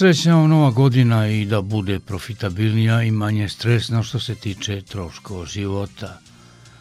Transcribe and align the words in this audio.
Srećna 0.00 0.46
nova 0.46 0.70
godina 0.70 1.28
i 1.28 1.44
da 1.44 1.60
bude 1.60 1.98
profitabilnija 1.98 3.02
i 3.02 3.10
manje 3.10 3.48
stresna 3.48 4.02
što 4.02 4.20
se 4.20 4.34
tiče 4.34 4.82
troškova 4.82 5.46
života. 5.46 6.18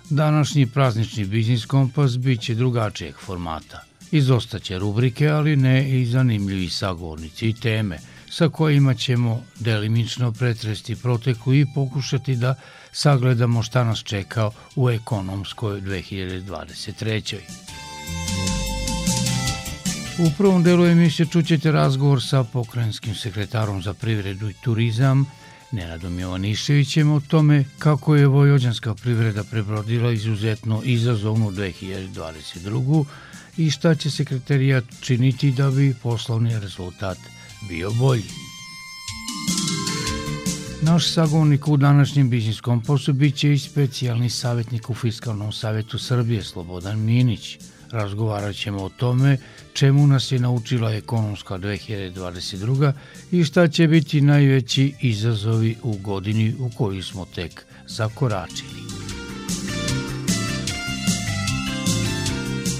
Današnji 0.09 0.68
praznični 0.68 1.26
biznis 1.26 1.66
kompas 1.66 2.18
bit 2.18 2.42
će 2.42 2.55
drugačijeg 2.55 3.16
formata. 3.26 3.84
Izostaće 4.12 4.80
rubrike, 4.80 5.28
ali 5.28 5.55
ne 5.55 6.00
i 6.00 6.05
zanimljivi 6.05 6.70
sagovornici 6.70 7.50
i 7.50 7.54
teme 7.54 8.00
sa 8.30 8.50
kojima 8.50 8.94
ćemo 8.94 9.44
delimično 9.59 10.31
pretresti 10.31 10.95
proteku 10.95 11.54
i 11.54 11.66
pokušati 11.76 12.36
da 12.36 12.56
sagledamo 12.92 13.64
šta 13.64 13.84
nas 13.84 14.04
čeka 14.04 14.50
u 14.76 14.90
ekonomskoj 14.90 15.81
2023. 15.81 18.59
U 20.20 20.32
prvom 20.38 20.64
delu 20.64 20.86
emisije 20.86 21.26
čućete 21.26 21.72
razgovor 21.72 22.23
sa 22.23 22.44
pokrajinskim 22.44 23.16
sekretarom 23.16 23.81
za 23.81 23.94
privredu 23.94 24.50
i 24.50 24.53
turizam 24.64 25.26
Nenadom 25.72 26.20
Jovaniševićem 26.20 27.11
o 27.11 27.20
tome 27.20 27.66
kako 27.78 28.16
je 28.16 28.28
vojođanska 28.28 28.95
privreda 28.95 29.44
prebrodila 29.44 30.11
izuzetno 30.11 30.81
izazovnu 30.84 31.52
2022. 31.52 33.06
i 33.58 33.72
šta 33.72 33.95
će 33.95 34.11
sekretarijat 34.11 34.84
činiti 35.02 35.52
da 35.52 35.72
bi 35.72 35.95
poslovni 36.03 36.59
rezultat 36.59 37.17
bio 37.70 37.92
bolji. 37.92 38.30
Naš 40.81 41.14
sagovornik 41.14 41.67
u 41.67 41.78
današnjem 41.78 42.30
biznis 42.30 42.61
kompasu 42.61 43.14
biće 43.14 43.54
i 43.54 43.59
specijalni 43.59 44.30
savjetnik 44.30 44.89
u 44.89 44.94
Fiskalnom 44.94 45.52
savjetu 45.52 45.98
Srbije 45.98 46.44
Slobodan 46.44 47.00
Minić. 47.00 47.58
Razgovarat 47.92 48.56
ćemo 48.56 48.84
o 48.84 48.90
tome 48.90 49.38
čemu 49.73 50.08
nas 50.08 50.32
je 50.32 50.40
naučila 50.40 50.94
ekonomska 50.94 51.58
2022. 51.58 52.94
i 53.32 53.44
šta 53.44 53.68
će 53.68 53.88
biti 53.88 54.22
najveći 54.22 54.94
izazovi 55.02 55.76
u 55.84 55.98
godini 55.98 56.56
u 56.60 56.70
koju 56.78 57.04
smo 57.04 57.26
tek 57.26 57.66
zakoračili. 57.88 58.80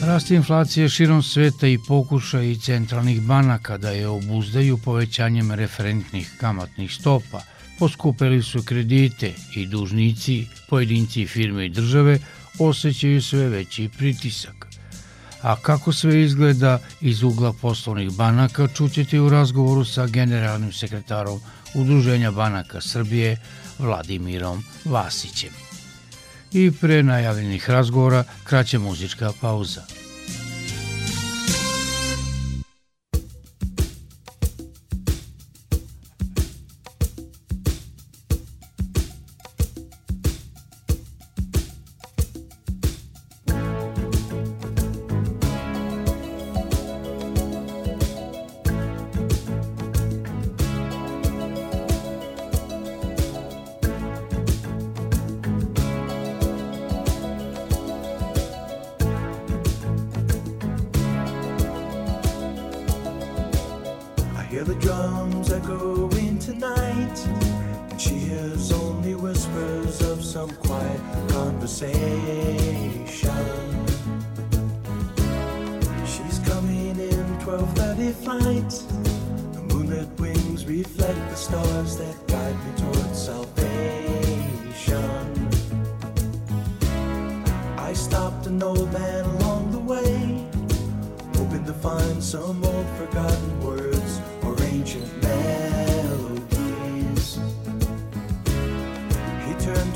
Rast 0.02 0.32
inflacije 0.32 0.90
širom 0.90 1.24
sveta 1.24 1.68
i 1.68 1.80
pokušaj 1.88 2.56
centralnih 2.56 3.22
banaka 3.22 3.78
da 3.78 3.90
je 3.90 4.08
obuzdaju 4.08 4.78
povećanjem 4.78 5.52
referentnih 5.52 6.32
kamatnih 6.40 6.94
stopa, 6.94 7.42
poskupeli 7.80 8.44
su 8.44 8.64
kredite 8.64 9.34
i 9.56 9.66
dužnici, 9.68 10.48
pojedinci 10.70 11.26
firme 11.26 11.66
i 11.66 11.70
države 11.70 12.20
osjećaju 12.60 13.22
sve 13.22 13.50
veći 13.50 13.90
pritisak. 13.98 14.69
A 15.42 15.56
kako 15.62 15.94
sve 15.94 16.22
izgleda 16.22 16.80
iz 17.02 17.24
ugla 17.24 17.54
poslovnih 17.54 18.12
banaka 18.12 18.68
čućete 18.68 19.20
u 19.20 19.30
razgovoru 19.30 19.86
sa 19.86 20.08
generalnim 20.08 20.72
sekretarom 20.72 21.40
Udruženja 21.76 22.32
banaka 22.32 22.82
Srbije 22.82 23.38
Vladimirom 23.80 24.64
Vasićem. 24.86 25.54
I 26.52 26.72
pre 26.72 27.04
najavljenih 27.04 27.70
razgovora 27.70 28.24
kraća 28.44 28.80
muzička 28.80 29.34
pauza. 29.42 29.99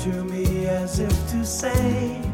to 0.04 0.22
me 0.24 0.66
as 0.66 1.00
if 1.00 1.30
to 1.30 1.42
say 1.46 2.33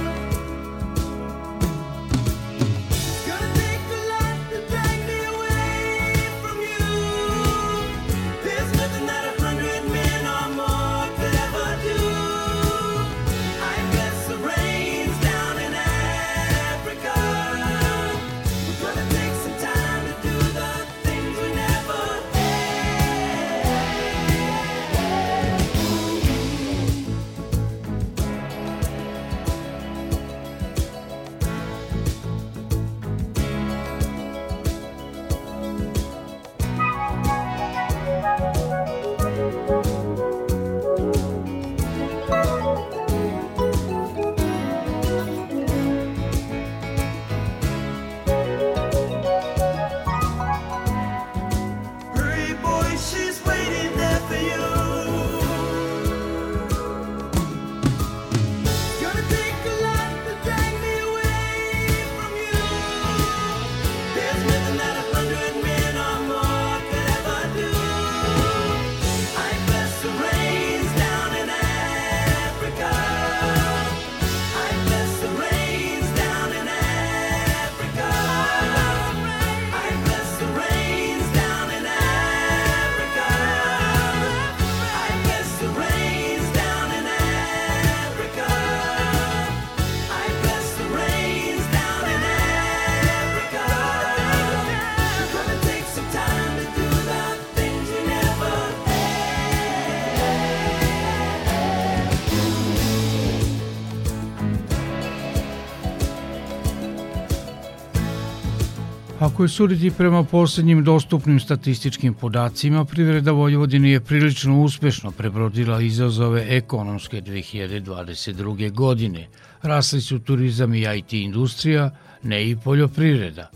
Ako 109.41 109.45
je 109.45 109.49
suditi 109.49 109.91
prema 109.97 110.23
posljednjim 110.23 110.83
dostupnim 110.83 111.39
statističkim 111.39 112.13
podacima, 112.13 112.85
privreda 112.85 113.31
Vojvodine 113.31 113.91
je 113.91 113.99
prilično 113.99 114.61
uspešno 114.61 115.11
prebrodila 115.11 115.81
izazove 115.81 116.45
ekonomske 116.57 117.21
2022. 117.21 118.71
godine. 118.71 119.27
Rasli 119.61 120.01
su 120.01 120.19
turizam 120.19 120.73
i 120.73 120.85
IT 120.97 121.13
industrija, 121.13 121.89
ne 122.23 122.49
i 122.49 122.55
poljoprivreda. 122.55 123.49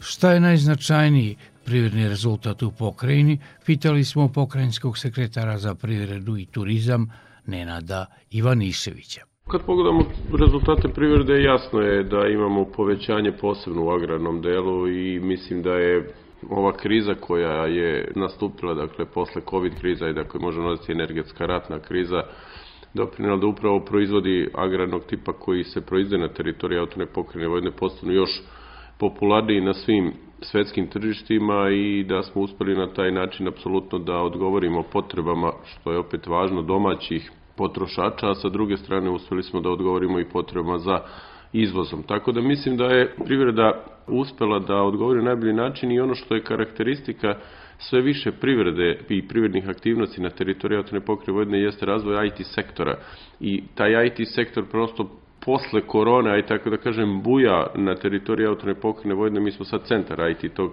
Šta 0.00 0.32
je 0.32 0.40
najznačajniji 0.40 1.36
privredni 1.64 2.08
rezultat 2.08 2.62
u 2.62 2.70
pokrajini, 2.70 3.38
pitali 3.66 4.04
smo 4.04 4.28
pokrajinskog 4.28 4.98
sekretara 4.98 5.58
za 5.58 5.74
privredu 5.74 6.36
i 6.36 6.46
turizam 6.46 7.10
Nenada 7.46 8.06
Ivaniševića. 8.30 9.31
Kad 9.52 9.64
pogledamo 9.66 10.04
rezultate 10.38 10.88
privrede, 10.88 11.42
jasno 11.42 11.80
je 11.80 12.02
da 12.02 12.26
imamo 12.26 12.64
povećanje 12.64 13.32
posebno 13.32 13.84
u 13.84 13.90
agrarnom 13.90 14.40
delu 14.40 14.88
i 14.88 15.20
mislim 15.20 15.62
da 15.62 15.74
je 15.74 16.14
ova 16.50 16.72
kriza 16.72 17.14
koja 17.14 17.66
je 17.66 18.12
nastupila, 18.16 18.74
dakle, 18.74 19.04
posle 19.04 19.42
COVID 19.50 19.74
kriza 19.80 20.08
i 20.08 20.12
dakle, 20.12 20.40
možemo 20.40 20.68
nazvati 20.68 20.92
energetska 20.92 21.46
ratna 21.46 21.78
kriza, 21.78 22.22
doprinela 22.94 23.36
da 23.36 23.46
upravo 23.46 23.80
proizvodi 23.80 24.48
agrarnog 24.54 25.04
tipa 25.04 25.32
koji 25.32 25.64
se 25.64 25.80
proizde 25.80 26.18
na 26.18 26.28
teritoriji 26.28 26.78
autone 26.78 27.06
pokrene 27.06 27.48
vojne 27.48 27.70
postanu 27.70 28.12
još 28.12 28.42
popularniji 28.98 29.60
na 29.60 29.74
svim 29.74 30.12
svetskim 30.40 30.86
tržištima 30.86 31.70
i 31.70 32.04
da 32.04 32.22
smo 32.22 32.42
uspeli 32.42 32.76
na 32.76 32.86
taj 32.86 33.12
način 33.12 33.48
apsolutno 33.48 33.98
da 33.98 34.16
odgovorimo 34.16 34.82
potrebama, 34.82 35.52
što 35.64 35.92
je 35.92 35.98
opet 35.98 36.26
važno, 36.26 36.62
domaćih 36.62 37.30
potrošača, 37.56 38.30
a 38.30 38.34
sa 38.34 38.48
druge 38.48 38.76
strane 38.76 39.10
uspeli 39.10 39.42
smo 39.42 39.60
da 39.60 39.70
odgovorimo 39.70 40.20
i 40.20 40.28
potrebama 40.28 40.78
za 40.78 41.00
izvozom. 41.52 42.02
Tako 42.02 42.32
da 42.32 42.40
mislim 42.40 42.76
da 42.76 42.84
je 42.84 43.14
privreda 43.24 43.84
uspela 44.06 44.58
da 44.58 44.76
odgovori 44.76 45.18
na 45.18 45.24
najbolji 45.24 45.52
način 45.52 45.92
i 45.92 46.00
ono 46.00 46.14
što 46.14 46.34
je 46.34 46.42
karakteristika 46.42 47.34
sve 47.78 48.00
više 48.00 48.32
privrede 48.32 48.98
i 49.08 49.28
privrednih 49.28 49.68
aktivnosti 49.68 50.20
na 50.20 50.30
teritoriji 50.30 50.76
autone 50.76 51.00
pokrije 51.00 51.32
Vojvodine 51.32 51.60
jeste 51.60 51.86
razvoj 51.86 52.26
IT 52.26 52.46
sektora. 52.46 52.98
I 53.40 53.62
taj 53.74 54.06
IT 54.06 54.28
sektor 54.34 54.64
prosto 54.70 55.10
posle 55.44 55.80
korone, 55.80 56.30
aj 56.30 56.46
tako 56.46 56.70
da 56.70 56.76
kažem, 56.76 57.22
buja 57.22 57.66
na 57.74 57.94
teritoriji 57.94 58.46
autone 58.46 58.74
pokrene 58.74 59.14
Vojvodine, 59.14 59.40
mi 59.40 59.50
smo 59.50 59.64
sad 59.64 59.86
centar 59.86 60.30
IT 60.30 60.54
tog 60.54 60.72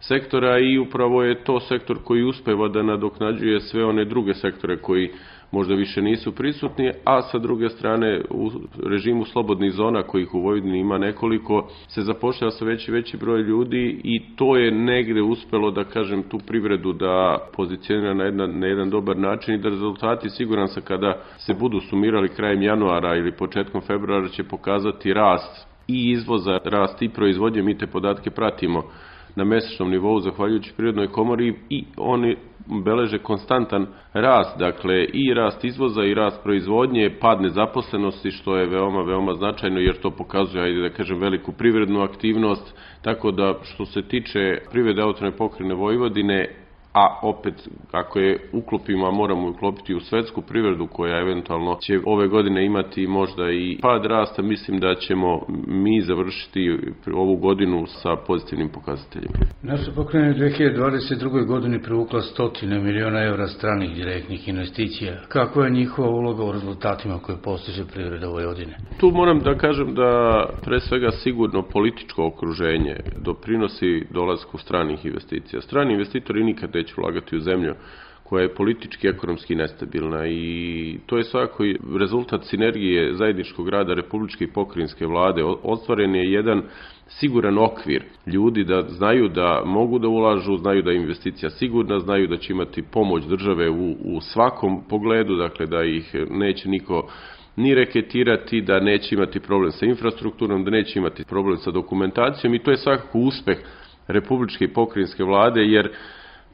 sektora 0.00 0.58
i 0.58 0.78
upravo 0.78 1.22
je 1.22 1.44
to 1.44 1.60
sektor 1.60 1.98
koji 2.04 2.22
uspeva 2.22 2.68
da 2.68 2.82
nadoknađuje 2.82 3.60
sve 3.60 3.84
one 3.84 4.04
druge 4.04 4.34
sektore 4.34 4.76
koji 4.76 5.10
možda 5.50 5.74
više 5.74 6.02
nisu 6.02 6.32
prisutni, 6.32 6.92
a 7.04 7.22
sa 7.22 7.38
druge 7.38 7.68
strane 7.68 8.20
u 8.30 8.50
režimu 8.86 9.24
slobodnih 9.24 9.72
zona 9.72 10.02
kojih 10.02 10.34
u 10.34 10.40
Vojvodini 10.40 10.78
ima 10.78 10.98
nekoliko 10.98 11.68
se 11.88 12.02
zapošljava 12.02 12.50
sa 12.50 12.64
veći 12.64 12.92
veći 12.92 13.16
broj 13.16 13.42
ljudi 13.42 14.00
i 14.04 14.36
to 14.36 14.56
je 14.56 14.70
negde 14.70 15.22
uspelo 15.22 15.70
da 15.70 15.84
kažem 15.84 16.22
tu 16.22 16.38
privredu 16.46 16.92
da 16.92 17.38
pozicionira 17.56 18.14
na 18.14 18.24
jedan, 18.24 18.58
na 18.58 18.66
jedan 18.66 18.90
dobar 18.90 19.18
način 19.18 19.54
i 19.54 19.58
da 19.58 19.68
rezultati 19.68 20.30
siguran 20.30 20.68
sam 20.68 20.82
kada 20.82 21.22
se 21.38 21.54
budu 21.54 21.80
sumirali 21.80 22.28
krajem 22.28 22.62
januara 22.62 23.16
ili 23.16 23.36
početkom 23.36 23.80
februara 23.80 24.28
će 24.28 24.44
pokazati 24.44 25.12
rast 25.12 25.66
i 25.88 26.10
izvoza, 26.10 26.58
rast 26.64 27.02
i 27.02 27.08
proizvodnje, 27.08 27.62
mi 27.62 27.78
te 27.78 27.86
podatke 27.86 28.30
pratimo 28.30 28.82
na 29.36 29.44
mesečnom 29.44 29.90
nivou 29.90 30.20
zahvaljujući 30.20 30.72
prirodnoj 30.76 31.06
komori 31.06 31.54
i 31.70 31.84
oni 31.96 32.36
beleže 32.84 33.18
konstantan 33.18 33.86
rast, 34.12 34.58
dakle 34.58 35.04
i 35.04 35.34
rast 35.34 35.64
izvoza 35.64 36.04
i 36.04 36.14
rast 36.14 36.42
proizvodnje, 36.42 37.16
pad 37.20 37.42
nezaposlenosti 37.42 38.30
što 38.30 38.56
je 38.56 38.66
veoma, 38.66 39.02
veoma 39.02 39.34
značajno 39.34 39.80
jer 39.80 40.00
to 40.00 40.10
pokazuje, 40.10 40.64
ajde 40.64 40.80
da 40.80 40.90
kažem, 40.90 41.20
veliku 41.20 41.52
privrednu 41.52 42.02
aktivnost, 42.02 42.74
tako 43.02 43.30
da 43.30 43.54
što 43.62 43.86
se 43.86 44.02
tiče 44.02 44.58
privrede 44.70 45.02
autone 45.02 45.36
pokrene 45.36 45.74
Vojvodine, 45.74 46.59
a 46.92 47.18
opet 47.22 47.68
ako 47.92 48.18
je 48.18 48.48
uklopimo, 48.52 49.06
a 49.06 49.10
moramo 49.10 49.48
uklopiti 49.48 49.94
u 49.94 50.00
svetsku 50.00 50.42
privredu 50.42 50.86
koja 50.86 51.20
eventualno 51.20 51.78
će 51.86 52.00
ove 52.04 52.28
godine 52.28 52.66
imati 52.66 53.06
možda 53.06 53.50
i 53.50 53.78
pad 53.82 54.04
rasta, 54.04 54.42
mislim 54.42 54.80
da 54.80 54.94
ćemo 54.94 55.40
mi 55.66 56.00
završiti 56.00 56.78
ovu 57.14 57.36
godinu 57.36 57.86
sa 57.86 58.16
pozitivnim 58.26 58.68
pokazateljima. 58.68 59.34
Naša 59.62 59.92
pokrenje 59.92 60.34
2022. 60.34 61.46
godini 61.46 61.82
privukla 61.82 62.20
stotine 62.20 62.78
miliona 62.78 63.22
evra 63.22 63.46
stranih 63.46 63.94
direktnih 63.94 64.48
investicija. 64.48 65.16
Kakva 65.28 65.64
je 65.64 65.70
njihova 65.70 66.08
uloga 66.08 66.44
u 66.44 66.52
rezultatima 66.52 67.18
koje 67.18 67.38
postiže 67.42 67.84
privreda 67.84 68.26
Vojvodine? 68.26 68.76
Tu 69.00 69.10
moram 69.10 69.38
da 69.38 69.54
kažem 69.54 69.94
da 69.94 70.44
pre 70.64 70.80
svega 70.80 71.10
sigurno 71.10 71.62
političko 71.62 72.26
okruženje 72.26 72.96
doprinosi 73.16 74.06
dolazku 74.10 74.58
stranih 74.58 75.04
investicija. 75.04 75.60
Strani 75.60 75.92
investitori 75.92 76.44
nikad 76.44 76.79
neće 76.80 76.94
ulagati 77.00 77.36
u 77.36 77.40
zemlju 77.40 77.74
koja 78.30 78.42
je 78.42 78.54
politički 78.54 79.06
i 79.06 79.10
ekonomski 79.10 79.54
nestabilna 79.54 80.26
i 80.26 80.98
to 81.06 81.16
je 81.16 81.24
svakako 81.24 81.64
rezultat 81.98 82.44
sinergije 82.44 83.14
zajedničkog 83.14 83.68
rada 83.68 83.94
Republičke 83.94 84.44
i 84.44 84.52
pokrinjske 84.52 85.06
vlade. 85.06 85.44
Ostvaren 85.62 86.14
je 86.14 86.32
jedan 86.32 86.62
siguran 87.08 87.58
okvir 87.58 88.02
ljudi 88.26 88.64
da 88.64 88.82
znaju 88.82 89.28
da 89.28 89.62
mogu 89.66 89.98
da 89.98 90.08
ulažu, 90.08 90.56
znaju 90.56 90.82
da 90.82 90.90
je 90.90 90.96
investicija 90.96 91.50
sigurna, 91.50 91.98
znaju 91.98 92.26
da 92.26 92.36
će 92.36 92.52
imati 92.52 92.82
pomoć 92.82 93.24
države 93.24 93.70
u, 93.70 93.96
u 94.04 94.20
svakom 94.20 94.82
pogledu, 94.88 95.36
dakle 95.36 95.66
da 95.66 95.84
ih 95.84 96.14
neće 96.30 96.68
niko 96.68 97.10
ni 97.56 97.74
reketirati, 97.74 98.60
da 98.60 98.80
neće 98.80 99.14
imati 99.14 99.40
problem 99.40 99.72
sa 99.72 99.86
infrastrukturom, 99.86 100.64
da 100.64 100.70
neće 100.70 100.98
imati 100.98 101.24
problem 101.24 101.56
sa 101.56 101.70
dokumentacijom 101.70 102.54
i 102.54 102.58
to 102.58 102.70
je 102.70 102.76
svakako 102.76 103.18
uspeh 103.18 103.58
Republičke 104.08 104.64
i 104.64 104.72
pokrinjske 104.72 105.24
vlade, 105.24 105.60
jer 105.60 105.90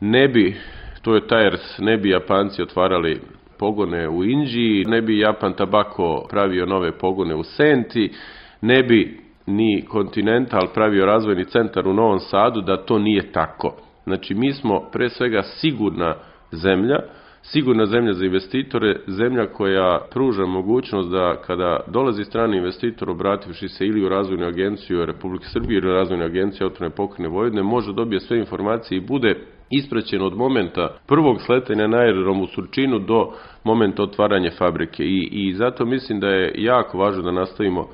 ne 0.00 0.28
bi 0.28 0.56
Toyo 1.02 1.20
Tires, 1.20 1.78
ne 1.78 1.96
bi 1.96 2.10
Japanci 2.10 2.62
otvarali 2.62 3.20
pogone 3.58 4.08
u 4.08 4.24
Inđiji, 4.24 4.84
ne 4.84 5.02
bi 5.02 5.18
Japan 5.18 5.52
Tabako 5.52 6.26
pravio 6.30 6.66
nove 6.66 6.92
pogone 6.98 7.34
u 7.34 7.42
Senti, 7.44 8.12
ne 8.60 8.82
bi 8.82 9.20
ni 9.46 9.84
Continental 9.92 10.66
pravio 10.74 11.06
razvojni 11.06 11.44
centar 11.44 11.88
u 11.88 11.94
Novom 11.94 12.18
Sadu, 12.20 12.60
da 12.60 12.84
to 12.84 12.98
nije 12.98 13.32
tako. 13.32 13.76
Znači, 14.04 14.34
mi 14.34 14.52
smo 14.52 14.80
pre 14.92 15.08
svega 15.08 15.42
sigurna 15.42 16.14
zemlja, 16.52 16.98
sigurna 17.42 17.86
zemlja 17.86 18.12
za 18.12 18.24
investitore, 18.24 18.96
zemlja 19.06 19.46
koja 19.46 20.00
pruža 20.10 20.46
mogućnost 20.46 21.10
da 21.10 21.36
kada 21.46 21.80
dolazi 21.86 22.24
strani 22.24 22.56
investitor 22.56 23.10
obrativši 23.10 23.68
se 23.68 23.86
ili 23.86 24.04
u 24.04 24.08
razvojnu 24.08 24.46
agenciju 24.46 25.06
Republike 25.06 25.44
Srbije 25.52 25.78
ili 25.78 25.90
u 25.90 25.94
razvojnu 25.94 26.24
agenciju 26.24 26.66
autorne 26.66 26.90
pokrene 26.90 27.28
Vojvodine, 27.28 27.62
može 27.62 27.92
dobije 27.92 28.20
sve 28.20 28.38
informacije 28.38 28.98
i 28.98 29.06
bude 29.06 29.34
ispraćen 29.70 30.22
od 30.22 30.36
momenta 30.36 30.96
prvog 31.06 31.42
sletanja 31.42 31.86
na 31.86 31.98
aerodrom 31.98 32.40
u 32.40 32.46
Surčinu 32.46 32.98
do 32.98 33.32
momenta 33.64 34.02
otvaranja 34.02 34.50
fabrike. 34.58 35.04
I, 35.04 35.28
i 35.32 35.54
zato 35.54 35.84
mislim 35.84 36.20
da 36.20 36.28
je 36.28 36.54
jako 36.56 36.98
važno 36.98 37.22
da 37.22 37.32
nastavimo 37.32 37.88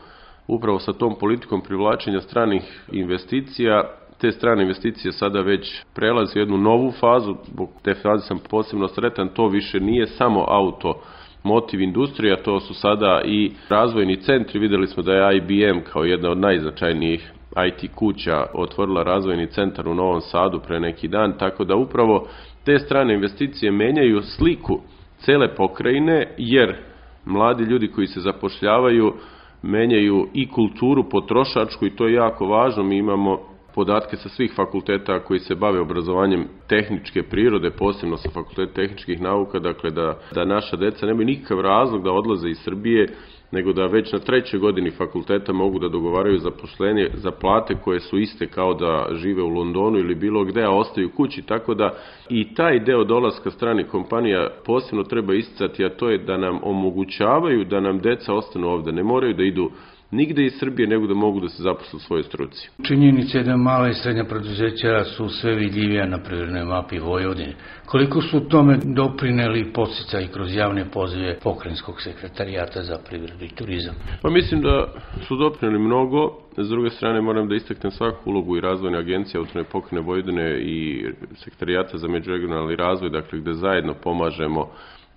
upravo 0.48 0.78
sa 0.78 0.92
tom 0.92 1.14
politikom 1.20 1.60
privlačenja 1.60 2.20
stranih 2.20 2.84
investicija. 2.92 3.90
Te 4.20 4.32
strane 4.32 4.62
investicije 4.62 5.12
sada 5.12 5.40
već 5.40 5.82
prelazi 5.94 6.38
jednu 6.38 6.58
novu 6.58 6.90
fazu, 6.90 7.34
zbog 7.44 7.68
te 7.82 7.94
faze 7.94 8.26
sam 8.26 8.38
posebno 8.50 8.88
sretan, 8.88 9.28
to 9.28 9.48
više 9.48 9.80
nije 9.80 10.06
samo 10.06 10.44
auto 10.48 11.02
motiv 11.42 11.80
industrija, 11.80 12.42
to 12.42 12.60
su 12.60 12.74
sada 12.74 13.22
i 13.24 13.50
razvojni 13.68 14.16
centri, 14.16 14.58
videli 14.58 14.86
smo 14.86 15.02
da 15.02 15.12
je 15.12 15.36
IBM 15.36 15.80
kao 15.92 16.04
jedna 16.04 16.30
od 16.30 16.38
najznačajnijih 16.38 17.32
IT 17.66 17.94
kuća 17.94 18.46
otvorila 18.54 19.02
razvojni 19.02 19.46
centar 19.46 19.88
u 19.88 19.94
Novom 19.94 20.20
Sadu 20.20 20.60
pre 20.60 20.80
neki 20.80 21.08
dan, 21.08 21.38
tako 21.38 21.64
da 21.64 21.76
upravo 21.76 22.28
te 22.64 22.78
strane 22.78 23.14
investicije 23.14 23.72
menjaju 23.72 24.22
sliku 24.22 24.80
cele 25.18 25.54
pokrajine, 25.54 26.34
jer 26.38 26.76
mladi 27.24 27.64
ljudi 27.64 27.88
koji 27.88 28.06
se 28.06 28.20
zapošljavaju 28.20 29.14
menjaju 29.62 30.28
i 30.34 30.48
kulturu 30.48 31.08
potrošačku 31.08 31.86
i 31.86 31.96
to 31.96 32.06
je 32.06 32.14
jako 32.14 32.46
važno. 32.46 32.82
Mi 32.82 32.96
imamo 32.96 33.38
podatke 33.74 34.16
sa 34.16 34.28
svih 34.28 34.52
fakulteta 34.56 35.18
koji 35.18 35.40
se 35.40 35.54
bave 35.54 35.80
obrazovanjem 35.80 36.44
tehničke 36.68 37.22
prirode, 37.22 37.70
posebno 37.70 38.16
sa 38.16 38.30
fakulteta 38.30 38.72
tehničkih 38.72 39.20
nauka, 39.20 39.58
dakle 39.58 39.90
da, 39.90 40.18
da 40.34 40.44
naša 40.44 40.76
deca 40.76 41.06
nemaju 41.06 41.26
nikakav 41.26 41.60
razlog 41.60 42.02
da 42.04 42.12
odlaze 42.12 42.48
iz 42.48 42.58
Srbije 42.58 43.08
nego 43.52 43.72
da 43.72 43.86
već 43.86 44.12
na 44.12 44.18
trećoj 44.18 44.60
godini 44.60 44.90
fakulteta 44.90 45.52
mogu 45.52 45.78
da 45.78 45.88
dogovaraju 45.88 46.38
zaposlenje 46.38 47.10
za 47.14 47.30
plate 47.30 47.74
koje 47.84 48.00
su 48.00 48.18
iste 48.18 48.46
kao 48.46 48.74
da 48.74 49.08
žive 49.12 49.42
u 49.42 49.48
Londonu 49.48 49.98
ili 49.98 50.14
bilo 50.14 50.44
gde, 50.44 50.62
a 50.62 50.70
ostaju 50.70 51.10
kući, 51.16 51.42
tako 51.42 51.74
da 51.74 51.94
i 52.30 52.54
taj 52.54 52.78
deo 52.80 53.04
dolaska 53.04 53.50
stranih 53.50 53.86
kompanija 53.86 54.50
posebno 54.64 55.04
treba 55.04 55.34
isticati, 55.34 55.84
a 55.84 55.88
to 55.96 56.10
je 56.10 56.18
da 56.18 56.36
nam 56.36 56.58
omogućavaju 56.62 57.64
da 57.64 57.80
nam 57.80 57.98
deca 58.00 58.34
ostanu 58.34 58.68
ovde, 58.68 58.92
ne 58.92 59.02
moraju 59.02 59.34
da 59.34 59.42
idu 59.42 59.70
nigde 60.12 60.44
iz 60.44 60.52
Srbije 60.58 60.88
nego 60.88 61.06
da 61.06 61.14
mogu 61.14 61.40
da 61.40 61.48
se 61.48 61.62
zaposle 61.62 61.96
u 61.96 62.00
svojoj 62.00 62.22
struci. 62.22 62.68
Činjenica 62.86 63.38
je 63.38 63.44
da 63.44 63.56
mala 63.56 63.88
i 63.88 63.94
srednja 63.94 64.24
preduzeća 64.24 65.04
su 65.04 65.28
sve 65.28 65.54
vidljivija 65.54 66.06
na 66.06 66.18
privrednoj 66.18 66.64
mapi 66.64 66.98
Vojvodine. 66.98 67.54
Koliko 67.86 68.22
su 68.22 68.40
tome 68.40 68.78
doprineli 68.84 69.72
posjecaj 69.72 70.28
kroz 70.28 70.54
javne 70.54 70.90
pozive 70.90 71.38
pokrenjskog 71.42 72.00
sekretarijata 72.00 72.82
za 72.82 72.98
privredu 73.08 73.44
i 73.44 73.54
turizam? 73.54 73.94
Pa 74.22 74.30
mislim 74.30 74.60
da 74.62 74.86
su 75.28 75.36
doprineli 75.36 75.78
mnogo, 75.78 76.42
S 76.56 76.68
druge 76.68 76.90
strane 76.90 77.20
moram 77.20 77.48
da 77.48 77.54
istaknem 77.54 77.92
svaku 77.92 78.30
ulogu 78.30 78.56
i 78.56 78.60
razvojne 78.60 78.98
agencije 78.98 79.38
autonome 79.38 79.68
pokrene 79.72 80.04
Vojvodine 80.04 80.60
i 80.60 81.06
sekretarijata 81.34 81.98
za 81.98 82.08
međuregionalni 82.08 82.76
razvoj, 82.76 83.10
dakle 83.10 83.38
gde 83.38 83.52
zajedno 83.52 83.94
pomažemo 83.94 84.70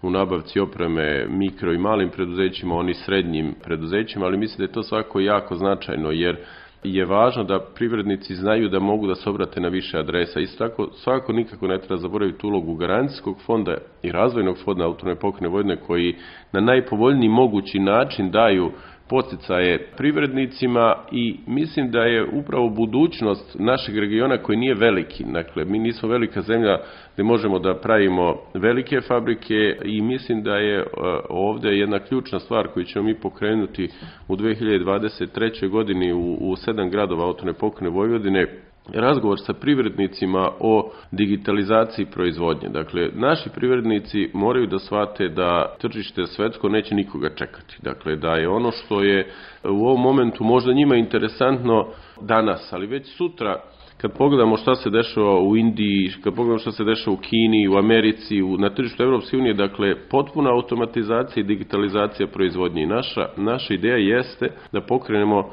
u 0.05 0.09
nabavci 0.09 0.59
opreme 0.59 1.27
mikro 1.29 1.74
i 1.74 1.77
malim 1.77 2.09
preduzećima, 2.09 2.75
oni 2.75 2.93
srednjim 2.93 3.53
preduzećima, 3.63 4.25
ali 4.25 4.38
mislim 4.38 4.57
da 4.57 4.63
je 4.63 4.74
to 4.74 4.83
svako 4.83 5.19
jako 5.19 5.55
značajno, 5.55 6.12
jer 6.12 6.38
je 6.83 7.05
važno 7.05 7.43
da 7.43 7.59
privrednici 7.75 8.35
znaju 8.35 8.69
da 8.69 8.79
mogu 8.79 9.07
da 9.07 9.15
se 9.15 9.29
obrate 9.29 9.62
na 9.62 9.67
više 9.67 9.97
adresa. 9.97 10.39
Isto 10.39 10.67
tako, 10.67 10.89
svako 10.93 11.33
nikako 11.33 11.67
ne 11.67 11.79
treba 11.79 11.97
zaboraviti 11.97 12.47
ulogu 12.47 12.75
garancijskog 12.75 13.41
fonda 13.45 13.77
i 14.03 14.12
razvojnog 14.12 14.57
fonda 14.65 14.85
autonome 14.85 15.19
pokrene 15.19 15.50
Vojvodine 15.50 15.77
koji 15.77 16.15
na 16.51 16.59
najpovoljniji 16.59 17.29
mogući 17.29 17.79
način 17.79 18.31
daju 18.31 18.71
posticaje 19.09 19.88
privrednicima 19.97 20.95
i 21.12 21.35
mislim 21.47 21.91
da 21.91 22.00
je 22.00 22.25
upravo 22.31 22.69
budućnost 22.69 23.55
našeg 23.59 23.97
regiona 23.97 24.38
koji 24.38 24.57
nije 24.57 24.75
veliki. 24.75 25.24
Dakle, 25.24 25.65
mi 25.65 25.79
nismo 25.79 26.09
velika 26.09 26.41
zemlja 26.41 26.77
gde 27.13 27.24
možemo 27.24 27.59
da 27.59 27.79
pravimo 27.79 28.38
velike 28.53 29.01
fabrike 29.01 29.77
i 29.85 30.01
mislim 30.01 30.43
da 30.43 30.55
je 30.55 30.79
e, 30.79 30.85
ovde 31.29 31.69
jedna 31.69 32.00
ključna 32.00 32.39
stvar 32.39 32.67
koju 32.67 32.85
ćemo 32.85 33.05
mi 33.05 33.19
pokrenuti 33.19 33.89
u 34.27 34.35
2023. 34.35 35.69
godini 35.69 36.13
u, 36.13 36.38
u 36.41 36.55
sedam 36.55 36.89
gradova 36.89 37.25
autone 37.25 37.53
pokrene 37.53 37.89
Vojvodine 37.89 38.47
razgovor 38.94 39.39
sa 39.39 39.54
privrednicima 39.54 40.50
o 40.60 40.92
digitalizaciji 41.12 42.06
proizvodnje. 42.06 42.70
Dakle, 42.70 43.10
naši 43.13 43.50
privrednici 43.50 44.30
moraju 44.34 44.68
da 44.68 44.80
shvate 44.80 45.30
da 45.30 45.75
tržište 45.80 46.25
svetsko 46.25 46.70
neće 46.70 46.96
nikoga 46.96 47.30
čekati. 47.30 47.77
Dakle, 47.82 48.15
da 48.15 48.36
je 48.36 48.50
ono 48.50 48.72
što 48.72 49.04
je 49.04 49.32
u 49.63 49.86
ovom 49.88 50.01
momentu 50.01 50.44
možda 50.44 50.74
njima 50.74 50.96
interesantno 50.96 51.88
danas, 52.22 52.74
ali 52.74 52.88
već 52.88 53.18
sutra 53.18 53.62
kad 53.98 54.18
pogledamo 54.18 54.58
šta 54.58 54.75
se 54.75 54.89
dešava 54.89 55.42
u 55.42 55.58
Indiji, 55.58 56.12
kad 56.24 56.36
pogledamo 56.36 56.60
šta 56.60 56.72
se 56.72 56.84
dešava 56.84 57.18
u 57.18 57.20
Kini, 57.20 57.68
u 57.68 57.77
Americi, 57.77 58.42
u, 58.42 58.58
na 58.58 58.70
tržištu 58.70 59.04
Evropske 59.04 59.38
unije, 59.38 59.54
dakle, 59.54 59.96
potpuna 60.10 60.50
automatizacija 60.50 61.42
i 61.42 61.48
digitalizacija 61.48 62.27
proizvodnje. 62.27 62.84
I 62.84 62.88
naša, 62.88 63.30
naša 63.38 63.74
ideja 63.74 63.98
jeste 63.98 64.51
da 64.72 64.82
pokrenemo 64.82 65.50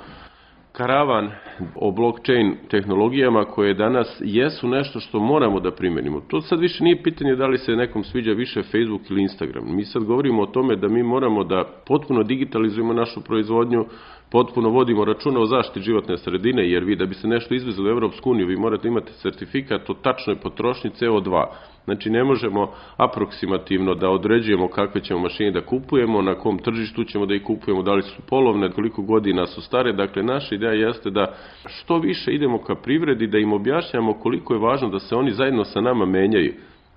karavan 0.72 1.30
o 1.74 1.90
blockchain 1.90 2.56
tehnologijama 2.70 3.44
koje 3.44 3.74
danas 3.74 4.20
jesu 4.20 4.68
nešto 4.68 5.00
što 5.00 5.20
moramo 5.20 5.60
da 5.60 5.70
primenimo. 5.70 6.20
To 6.20 6.40
sad 6.40 6.60
više 6.60 6.84
nije 6.84 7.02
pitanje 7.02 7.36
da 7.36 7.46
li 7.46 7.58
se 7.58 7.76
nekom 7.76 8.04
sviđa 8.04 8.32
više 8.32 8.62
Facebook 8.62 9.10
ili 9.10 9.22
Instagram. 9.22 9.76
Mi 9.76 9.84
sad 9.84 10.04
govorimo 10.04 10.42
o 10.42 10.46
tome 10.46 10.76
da 10.76 10.88
mi 10.88 11.02
moramo 11.02 11.44
da 11.44 11.64
potpuno 11.86 12.22
digitalizujemo 12.22 12.92
našu 12.92 13.20
proizvodnju, 13.20 13.84
potpuno 14.32 14.68
vodimo 14.68 15.04
računa 15.04 15.40
o 15.40 15.46
zaštiti 15.46 15.80
životne 15.80 16.18
sredine, 16.18 16.70
jer 16.70 16.84
vi 16.84 16.96
da 16.96 17.06
bi 17.06 17.14
se 17.14 17.28
nešto 17.28 17.54
izvezlo 17.54 17.84
u 17.84 17.90
Evropsku 17.90 18.30
uniju, 18.30 18.46
vi 18.46 18.56
morate 18.56 18.88
imati 18.88 19.12
sertifikat 19.12 19.90
o 19.90 19.94
tačnoj 19.94 20.36
potrošnji 20.36 20.90
CO2. 20.90 21.46
Znači 21.84 22.10
ne 22.10 22.24
možemo 22.24 22.72
aproksimativno 22.96 23.94
da 23.94 24.10
određujemo 24.10 24.68
kakve 24.68 25.00
ćemo 25.00 25.20
mašine 25.20 25.50
da 25.50 25.60
kupujemo, 25.60 26.22
na 26.22 26.34
kom 26.34 26.58
tržištu 26.58 27.04
ćemo 27.04 27.26
da 27.26 27.34
ih 27.34 27.42
kupujemo, 27.42 27.82
da 27.82 27.94
li 27.94 28.02
su 28.02 28.22
polovne, 28.28 28.70
koliko 28.70 29.02
godina 29.02 29.46
su 29.46 29.62
stare. 29.62 29.92
Dakle, 29.92 30.22
naša 30.22 30.54
ideja 30.54 30.72
jeste 30.72 31.10
da 31.10 31.34
što 31.66 31.98
više 31.98 32.32
idemo 32.32 32.58
ka 32.58 32.74
privredi, 32.74 33.26
da 33.26 33.38
im 33.38 33.52
objašnjamo 33.52 34.12
koliko 34.12 34.54
je 34.54 34.60
važno 34.60 34.88
da 34.88 34.98
se 34.98 35.16
oni 35.16 35.30
zajedno 35.30 35.64
sa 35.64 35.80
nama 35.80 36.06
menjaju. 36.06 36.54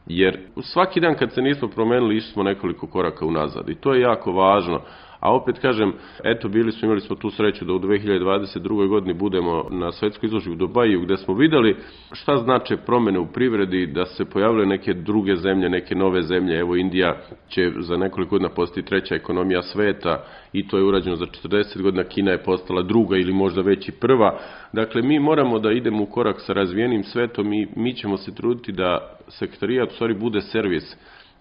Jer 0.08 0.40
svaki 0.62 1.00
dan 1.00 1.16
kad 1.16 1.34
se 1.34 1.42
nismo 1.42 1.68
promenili, 1.68 2.18
išli 2.18 2.32
smo 2.32 2.44
nekoliko 2.44 2.88
koraka 2.88 3.26
unazad 3.26 3.70
i 3.70 3.76
to 3.76 3.94
je 3.94 4.02
jako 4.02 4.32
važno. 4.32 4.82
A 5.26 5.32
opet 5.32 5.60
kažem, 5.60 5.94
eto 6.24 6.48
bili 6.48 6.72
smo, 6.72 6.86
imali 6.86 7.02
smo 7.02 7.16
tu 7.16 7.30
sreću 7.30 7.66
da 7.66 7.74
u 7.74 7.80
2022. 7.80 8.88
godini 8.88 9.14
budemo 9.14 9.68
na 9.72 9.92
svetskoj 9.92 10.28
izložbi 10.28 10.52
u 10.52 10.56
Dubaju 10.56 11.02
gde 11.02 11.18
smo 11.18 11.34
videli 11.34 11.76
šta 12.12 12.38
znače 12.38 12.78
promene 12.78 13.20
u 13.20 13.26
privredi, 13.26 13.88
da 13.88 14.06
se 14.06 14.26
pojavile 14.26 14.66
neke 14.66 14.94
druge 14.94 15.36
zemlje, 15.36 15.70
neke 15.70 15.96
nove 15.96 16.22
zemlje. 16.22 16.60
Evo 16.60 16.76
Indija 16.76 17.18
će 17.50 17.72
za 17.80 17.98
nekoliko 17.98 18.30
godina 18.30 18.50
postati 18.50 18.88
treća 18.88 19.16
ekonomija 19.16 19.62
sveta 19.62 20.26
i 20.54 20.68
to 20.68 20.78
je 20.78 20.84
urađeno 20.84 21.16
za 21.16 21.26
40 21.26 21.82
godina, 21.82 22.04
Kina 22.04 22.32
je 22.32 22.44
postala 22.44 22.82
druga 22.82 23.18
ili 23.18 23.34
možda 23.34 23.62
već 23.62 23.90
i 23.90 23.92
prva. 23.92 24.40
Dakle, 24.74 25.02
mi 25.02 25.20
moramo 25.20 25.60
da 25.60 25.72
idemo 25.72 26.04
u 26.04 26.06
korak 26.06 26.42
sa 26.42 26.54
razvijenim 26.54 27.04
svetom 27.04 27.54
i 27.54 27.68
mi 27.76 27.94
ćemo 27.94 28.18
se 28.18 28.36
truditi 28.36 28.72
da 28.72 29.18
sekretarijat 29.28 29.92
u 29.92 29.96
stvari 29.96 30.14
bude 30.14 30.42
servis 30.42 30.96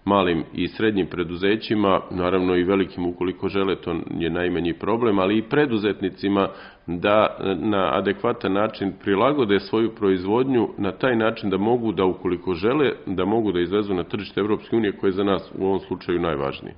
malim 0.05 0.43
i 0.53 0.67
srednjim 0.67 1.07
preduzećima, 1.07 2.01
naravno 2.11 2.55
i 2.55 2.63
velikim 2.63 3.05
ukoliko 3.05 3.49
žele, 3.49 3.75
to 3.75 3.95
je 4.17 4.29
najmanji 4.29 4.73
problem, 4.73 5.19
ali 5.19 5.37
i 5.37 5.41
preduzetnicima 5.49 6.49
da 6.87 7.37
na 7.59 7.97
adekvatan 7.97 8.53
način 8.53 8.93
prilagode 9.03 9.59
svoju 9.59 9.95
proizvodnju 9.95 10.69
na 10.77 10.91
taj 10.91 11.15
način 11.15 11.49
da 11.49 11.57
mogu 11.57 11.91
da 11.91 12.05
ukoliko 12.05 12.53
žele, 12.53 12.91
da 13.05 13.25
mogu 13.25 13.51
da 13.51 13.59
izvezu 13.59 13.93
na 13.93 14.03
tržište 14.03 14.39
Evropske 14.39 14.75
unije 14.75 14.91
koje 14.91 15.09
je 15.09 15.13
za 15.13 15.23
nas 15.23 15.51
u 15.57 15.65
ovom 15.65 15.79
slučaju 15.79 16.19
najvažnije. 16.19 16.75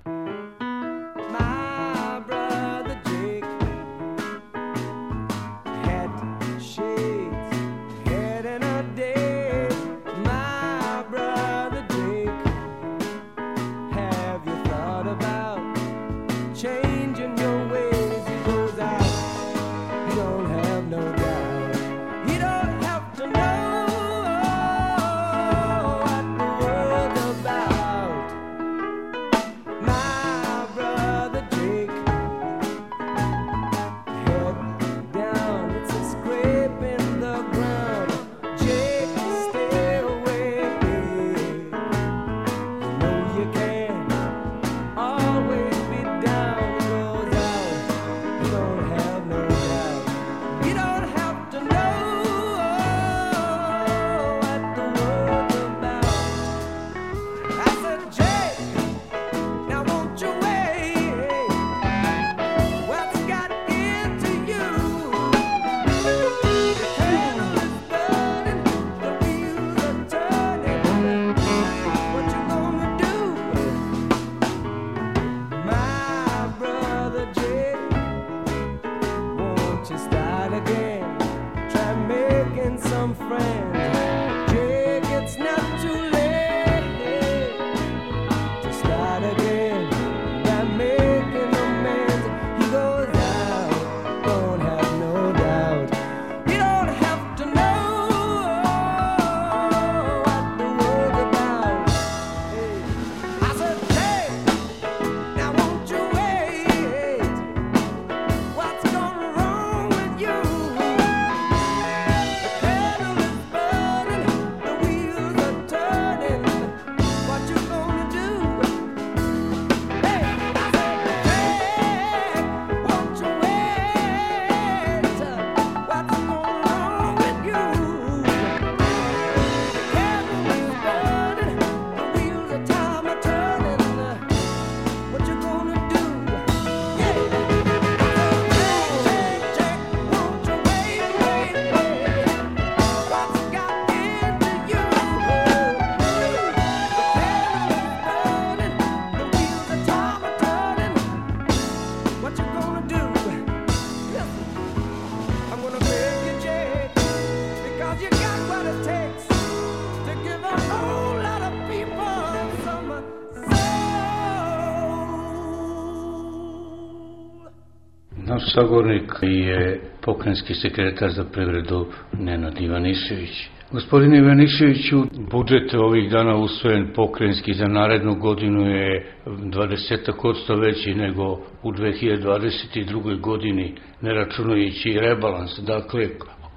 Naš 168.38 168.53
sagornik 168.53 169.12
je 169.22 169.82
pokrenjski 170.01 170.53
sekretar 170.53 171.10
za 171.10 171.24
privredu 171.24 171.86
Nenad 172.13 172.62
Ivanišević. 172.62 173.50
Gospodine 173.72 174.17
Ivaniševiću, 174.17 175.03
budžet 175.32 175.74
ovih 175.74 176.12
dana 176.12 176.36
usvojen 176.36 176.94
pokrenjski 176.96 177.53
za 177.53 177.67
narednu 177.67 178.15
godinu 178.15 178.70
je 178.70 179.06
20% 179.25 180.60
veći 180.60 180.96
nego 180.96 181.23
u 181.63 181.71
2022. 181.71 183.19
godini, 183.19 183.76
ne 184.02 184.13
računajući 184.13 185.00
rebalans. 185.02 185.60
Dakle, 185.60 186.08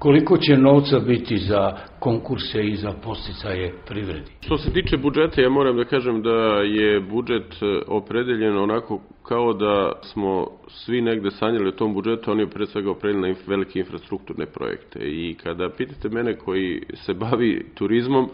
koliko 0.01 0.39
će 0.39 0.57
novca 0.57 0.99
biti 0.99 1.39
za 1.39 1.77
konkurse 1.99 2.63
i 2.63 2.77
za 2.77 2.93
posticaje 3.05 3.75
privredi? 3.87 4.31
Što 4.41 4.59
se 4.59 4.73
tiče 4.73 4.97
budžeta, 4.97 5.41
ja 5.41 5.49
moram 5.49 5.77
da 5.77 5.85
kažem 5.85 6.23
da 6.23 6.37
je 6.63 7.01
budžet 7.01 7.63
e, 7.63 7.83
opredeljen 7.87 8.59
onako 8.59 9.01
kao 9.23 9.53
da 9.53 9.93
smo 10.03 10.47
svi 10.69 11.01
negde 11.01 11.31
sanjali 11.31 11.69
o 11.69 11.73
tom 11.73 11.95
budžetu, 11.95 12.31
on 12.31 12.41
je 12.41 12.51
pre 12.51 12.67
svega 12.67 12.91
opredeljen 12.91 13.31
na 13.31 13.37
velike 13.47 13.79
infrastrukturne 13.79 14.47
projekte. 14.47 14.99
I 14.99 15.35
kada 15.43 15.71
pitate 15.71 16.09
mene 16.09 16.37
koji 16.37 16.83
se 16.95 17.15
bavi 17.15 17.67
turizmom, 17.75 18.29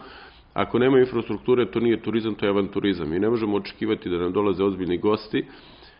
ako 0.54 0.78
nema 0.78 0.98
infrastrukture, 0.98 1.70
to 1.70 1.80
nije 1.80 2.02
turizam, 2.02 2.34
to 2.34 2.46
je 2.46 2.50
avanturizam. 2.50 3.12
I 3.12 3.18
ne 3.18 3.28
možemo 3.30 3.56
očekivati 3.56 4.10
da 4.10 4.16
nam 4.16 4.32
dolaze 4.32 4.64
ozbiljni 4.64 4.98
gosti, 4.98 5.44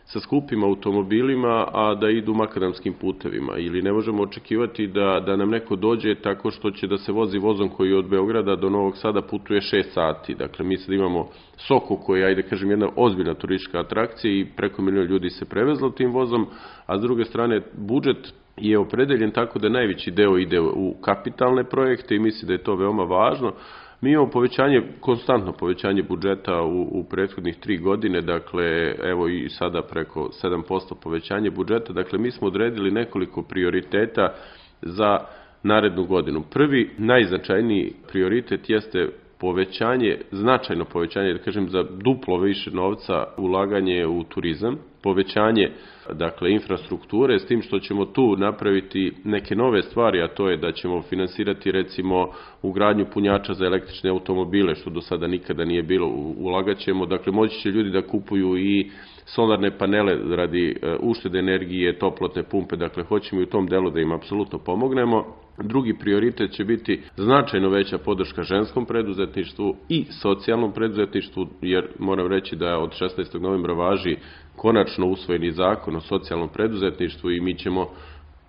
sa 0.07 0.19
skupim 0.19 0.63
automobilima, 0.63 1.67
a 1.73 1.95
da 1.95 2.09
idu 2.09 2.33
makadamskim 2.33 2.93
putevima. 2.93 3.57
Ili 3.57 3.81
ne 3.81 3.91
možemo 3.91 4.23
očekivati 4.23 4.87
da, 4.87 5.23
da 5.25 5.35
nam 5.35 5.49
neko 5.49 5.75
dođe 5.75 6.15
tako 6.15 6.51
što 6.51 6.71
će 6.71 6.87
da 6.87 6.97
se 6.97 7.11
vozi 7.11 7.37
vozom 7.37 7.69
koji 7.69 7.93
od 7.93 8.09
Beograda 8.09 8.55
do 8.55 8.69
Novog 8.69 8.97
Sada 8.97 9.21
putuje 9.21 9.61
6 9.61 9.83
sati. 9.93 10.35
Dakle, 10.35 10.65
mi 10.65 10.77
sad 10.77 10.93
imamo 10.93 11.29
Soko 11.57 11.97
koji 11.97 12.19
je, 12.19 12.25
ajde 12.25 12.43
kažem, 12.43 12.69
jedna 12.69 12.89
ozbiljna 12.95 13.33
turistička 13.33 13.79
atrakcija 13.79 14.33
i 14.33 14.45
preko 14.55 14.81
miliona 14.81 15.09
ljudi 15.09 15.29
se 15.29 15.45
prevezlo 15.45 15.89
tim 15.89 16.11
vozom, 16.11 16.47
a 16.85 16.97
s 16.97 17.01
druge 17.01 17.25
strane 17.25 17.61
budžet 17.77 18.33
je 18.57 18.79
opredeljen 18.79 19.31
tako 19.31 19.59
da 19.59 19.69
najveći 19.69 20.11
deo 20.11 20.37
ide 20.37 20.59
u 20.61 20.95
kapitalne 21.01 21.63
projekte 21.63 22.15
i 22.15 22.19
misli 22.19 22.47
da 22.47 22.53
je 22.53 22.63
to 22.63 22.75
veoma 22.75 23.03
važno, 23.03 23.53
Mi 24.01 24.11
imamo 24.11 24.29
povećanje, 24.29 24.81
konstantno 24.99 25.51
povećanje 25.51 26.03
budžeta 26.03 26.61
u, 26.61 26.81
u 26.81 27.03
prethodnih 27.03 27.55
tri 27.59 27.77
godine, 27.77 28.21
dakle, 28.21 28.95
evo 29.03 29.27
i 29.27 29.49
sada 29.49 29.81
preko 29.81 30.29
7% 30.43 30.95
povećanje 31.03 31.51
budžeta, 31.51 31.93
dakle, 31.93 32.19
mi 32.19 32.31
smo 32.31 32.47
odredili 32.47 32.91
nekoliko 32.91 33.41
prioriteta 33.41 34.33
za 34.81 35.19
narednu 35.63 36.05
godinu. 36.05 36.43
Prvi, 36.49 36.89
najznačajniji 36.97 37.93
prioritet 38.11 38.69
jeste 38.69 39.09
povećanje, 39.39 40.17
značajno 40.31 40.85
povećanje, 40.85 41.33
da 41.33 41.39
kažem 41.39 41.69
za 41.69 41.83
duplo 41.83 42.39
više 42.39 42.71
novca 42.71 43.25
ulaganje 43.37 44.07
u 44.07 44.23
turizam, 44.23 44.77
povećanje 45.03 45.71
dakle 46.13 46.51
infrastrukture 46.51 47.39
s 47.39 47.45
tim 47.45 47.61
što 47.61 47.79
ćemo 47.79 48.05
tu 48.05 48.35
napraviti 48.37 49.13
neke 49.23 49.55
nove 49.55 49.81
stvari, 49.81 50.21
a 50.21 50.27
to 50.27 50.49
je 50.49 50.57
da 50.57 50.71
ćemo 50.71 51.01
finansirati 51.01 51.71
recimo 51.71 52.27
ugradnju 52.61 53.05
punjača 53.13 53.53
za 53.53 53.65
električne 53.65 54.09
automobile, 54.09 54.75
što 54.75 54.89
do 54.89 55.01
sada 55.01 55.27
nikada 55.27 55.65
nije 55.65 55.83
bilo, 55.83 56.07
ulagaćemo, 56.37 57.05
dakle 57.05 57.33
moći 57.33 57.61
će 57.61 57.69
ljudi 57.69 57.89
da 57.89 58.07
kupuju 58.07 58.57
i 58.57 58.89
solarne 59.25 59.77
panele 59.77 60.35
radi 60.35 60.75
e, 60.81 60.95
uštede 60.99 61.39
energije, 61.39 61.99
toplotne 61.99 62.43
pumpe, 62.43 62.75
dakle 62.75 63.03
hoćemo 63.03 63.41
i 63.41 63.43
u 63.43 63.49
tom 63.49 63.67
delu 63.67 63.89
da 63.89 63.99
im 63.99 64.11
apsolutno 64.11 64.59
pomognemo. 64.59 65.25
Drugi 65.63 65.93
prioritet 65.99 66.51
će 66.51 66.63
biti 66.65 67.01
značajno 67.17 67.69
veća 67.69 67.97
podrška 67.97 68.43
ženskom 68.43 68.85
preduzetništvu 68.85 69.75
i 69.89 70.05
socijalnom 70.21 70.73
preduzetništvu, 70.73 71.47
jer 71.61 71.87
moram 71.99 72.27
reći 72.27 72.55
da 72.55 72.79
od 72.79 72.89
16. 72.89 73.41
novembra 73.41 73.73
važi 73.73 74.15
konačno 74.57 75.07
usvojeni 75.07 75.51
zakon 75.51 75.95
o 75.95 76.01
socijalnom 76.01 76.49
preduzetništvu 76.49 77.31
i 77.31 77.41
mi 77.41 77.57
ćemo 77.57 77.89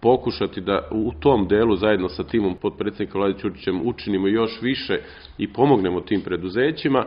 pokušati 0.00 0.60
da 0.60 0.88
u 0.90 1.12
tom 1.20 1.48
delu 1.48 1.76
zajedno 1.76 2.08
sa 2.08 2.24
timom 2.24 2.56
podpredsjednika 2.62 3.18
Vlade 3.18 3.38
Ćurčićem 3.38 3.80
učinimo 3.84 4.28
još 4.28 4.62
više 4.62 5.00
i 5.38 5.52
pomognemo 5.52 6.00
tim 6.00 6.20
preduzećima. 6.20 7.06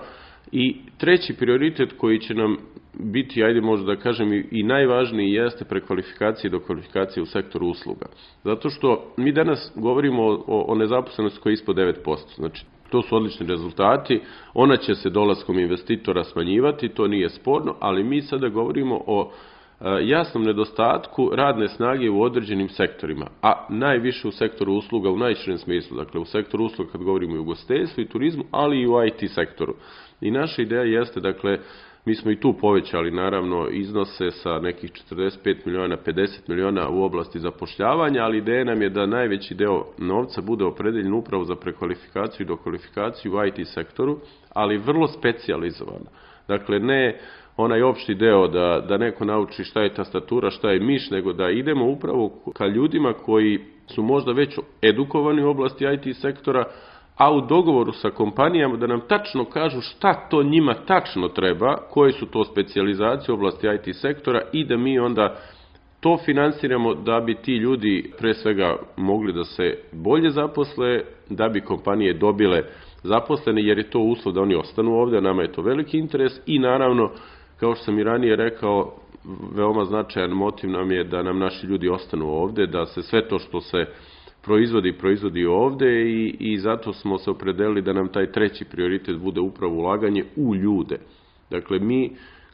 I 0.51 0.75
treći 0.97 1.33
prioritet 1.33 1.93
koji 1.97 2.19
će 2.19 2.33
nam 2.33 2.57
biti, 2.93 3.43
ajde 3.43 3.61
možda 3.61 3.95
da 3.95 4.01
kažem, 4.01 4.43
i 4.51 4.63
najvažniji 4.63 5.33
jeste 5.33 5.65
prekvalifikacije 5.65 6.51
do 6.51 6.59
kvalifikacije 6.59 7.23
u 7.23 7.25
sektoru 7.25 7.67
usluga. 7.67 8.05
Zato 8.43 8.69
što 8.69 9.13
mi 9.17 9.31
danas 9.31 9.71
govorimo 9.75 10.23
o, 10.23 10.65
o 10.67 10.75
nezaposlenosti 10.75 11.39
koja 11.39 11.51
je 11.51 11.53
ispod 11.53 11.75
9%. 11.75 12.17
Znači, 12.35 12.65
to 12.91 13.01
su 13.01 13.15
odlični 13.15 13.47
rezultati. 13.47 14.21
Ona 14.53 14.77
će 14.77 14.95
se 14.95 15.09
dolaskom 15.09 15.59
investitora 15.59 16.23
smanjivati, 16.23 16.89
to 16.89 17.07
nije 17.07 17.29
sporno, 17.29 17.75
ali 17.79 18.03
mi 18.03 18.21
sada 18.21 18.49
govorimo 18.49 19.01
o 19.07 19.31
e, 19.81 19.85
jasnom 20.01 20.43
nedostatku 20.43 21.29
radne 21.33 21.67
snage 21.67 22.09
u 22.09 22.21
određenim 22.21 22.69
sektorima, 22.69 23.27
a 23.41 23.65
najviše 23.69 24.27
u 24.27 24.31
sektoru 24.31 24.73
usluga 24.73 25.09
u 25.09 25.17
najširem 25.17 25.57
smislu, 25.57 25.97
dakle 25.97 26.19
u 26.19 26.25
sektoru 26.25 26.65
usluga 26.65 26.91
kad 26.91 27.03
govorimo 27.03 27.35
i 27.35 27.39
u 27.39 27.43
gostestvu 27.43 28.01
i 28.01 28.09
turizmu, 28.09 28.43
ali 28.51 28.81
i 28.81 28.87
u 28.87 29.05
IT 29.05 29.31
sektoru. 29.31 29.73
I 30.21 30.31
naša 30.31 30.61
ideja 30.61 30.83
jeste, 30.83 31.19
dakle, 31.19 31.59
Mi 32.05 32.15
smo 32.15 32.31
i 32.31 32.39
tu 32.39 32.53
povećali 32.53 33.11
naravno 33.11 33.67
iznose 33.71 34.31
sa 34.31 34.59
nekih 34.59 34.91
45 35.11 35.55
miliona 35.65 35.87
na 35.87 35.97
50 36.05 36.39
miliona 36.47 36.89
u 36.89 37.03
oblasti 37.03 37.39
zapošljavanja, 37.39 38.23
ali 38.23 38.37
ideja 38.37 38.63
nam 38.63 38.81
je 38.81 38.89
da 38.89 39.05
najveći 39.05 39.55
deo 39.55 39.85
novca 39.97 40.41
bude 40.41 40.65
opredeljen 40.65 41.13
upravo 41.13 41.43
za 41.43 41.55
prekvalifikaciju 41.55 42.43
i 42.43 42.47
dokvalifikaciju 42.47 43.33
u 43.33 43.45
IT 43.45 43.67
sektoru, 43.67 44.17
ali 44.53 44.77
vrlo 44.77 45.07
specijalizovano. 45.07 46.05
Dakle, 46.47 46.79
ne 46.79 47.19
onaj 47.57 47.81
opšti 47.83 48.15
deo 48.15 48.47
da, 48.47 48.85
da 48.87 48.97
neko 48.97 49.25
nauči 49.25 49.63
šta 49.63 49.81
je 49.81 49.93
tastatura, 49.93 50.49
šta 50.49 50.71
je 50.71 50.79
miš, 50.79 51.09
nego 51.09 51.33
da 51.33 51.49
idemo 51.49 51.85
upravo 51.85 52.29
ka 52.53 52.65
ljudima 52.67 53.13
koji 53.13 53.59
su 53.87 54.03
možda 54.03 54.31
već 54.31 54.59
edukovani 54.81 55.43
u 55.43 55.49
oblasti 55.49 55.85
IT 55.85 56.17
sektora, 56.17 56.65
a 57.17 57.31
u 57.33 57.41
dogovoru 57.41 57.91
sa 57.91 58.09
kompanijama 58.09 58.77
da 58.77 58.87
nam 58.87 59.01
tačno 59.07 59.45
kažu 59.45 59.81
šta 59.81 60.13
to 60.29 60.43
njima 60.43 60.73
tačno 60.73 61.27
treba, 61.27 61.75
koje 61.75 62.11
su 62.11 62.25
to 62.25 62.43
specijalizacije 62.45 63.33
u 63.33 63.35
oblasti 63.35 63.67
IT 63.67 63.95
sektora 63.95 64.41
i 64.53 64.65
da 64.65 64.77
mi 64.77 64.99
onda 64.99 65.35
to 65.99 66.17
finansiramo 66.25 66.93
da 66.93 67.19
bi 67.19 67.35
ti 67.35 67.51
ljudi 67.51 68.11
pre 68.17 68.33
svega 68.33 68.75
mogli 68.97 69.33
da 69.33 69.43
se 69.43 69.77
bolje 69.91 70.29
zaposle, 70.29 71.01
da 71.29 71.49
bi 71.49 71.61
kompanije 71.61 72.13
dobile 72.13 72.63
zaposlene, 73.03 73.61
jer 73.61 73.77
je 73.77 73.89
to 73.89 73.99
uslov 73.99 74.33
da 74.35 74.41
oni 74.41 74.55
ostanu 74.55 74.93
ovde, 74.93 75.17
a 75.17 75.21
nama 75.21 75.41
je 75.41 75.51
to 75.51 75.61
veliki 75.61 75.97
interes 75.97 76.33
i 76.45 76.59
naravno, 76.59 77.11
kao 77.59 77.75
što 77.75 77.83
sam 77.83 77.99
i 77.99 78.03
ranije 78.03 78.35
rekao, 78.35 78.93
veoma 79.55 79.85
značajan 79.85 80.29
motiv 80.29 80.69
nam 80.69 80.91
je 80.91 81.03
da 81.03 81.23
nam 81.23 81.39
naši 81.39 81.67
ljudi 81.67 81.89
ostanu 81.89 82.29
ovde, 82.29 82.67
da 82.67 82.85
se 82.85 83.01
sve 83.01 83.27
to 83.27 83.39
što 83.39 83.61
se 83.61 83.85
proizvodi 84.43 84.93
proizvodi 84.93 85.45
ovde 85.45 86.01
i, 86.09 86.35
i 86.39 86.57
zato 86.57 86.93
smo 86.93 87.17
se 87.17 87.31
opredelili 87.31 87.81
da 87.81 87.93
nam 87.93 88.07
taj 88.07 88.31
treći 88.31 88.65
prioritet 88.65 89.17
bude 89.17 89.39
upravo 89.39 89.75
ulaganje 89.75 90.23
u 90.35 90.55
ljude. 90.55 90.97
Dakle, 91.49 91.79
mi 91.79 92.11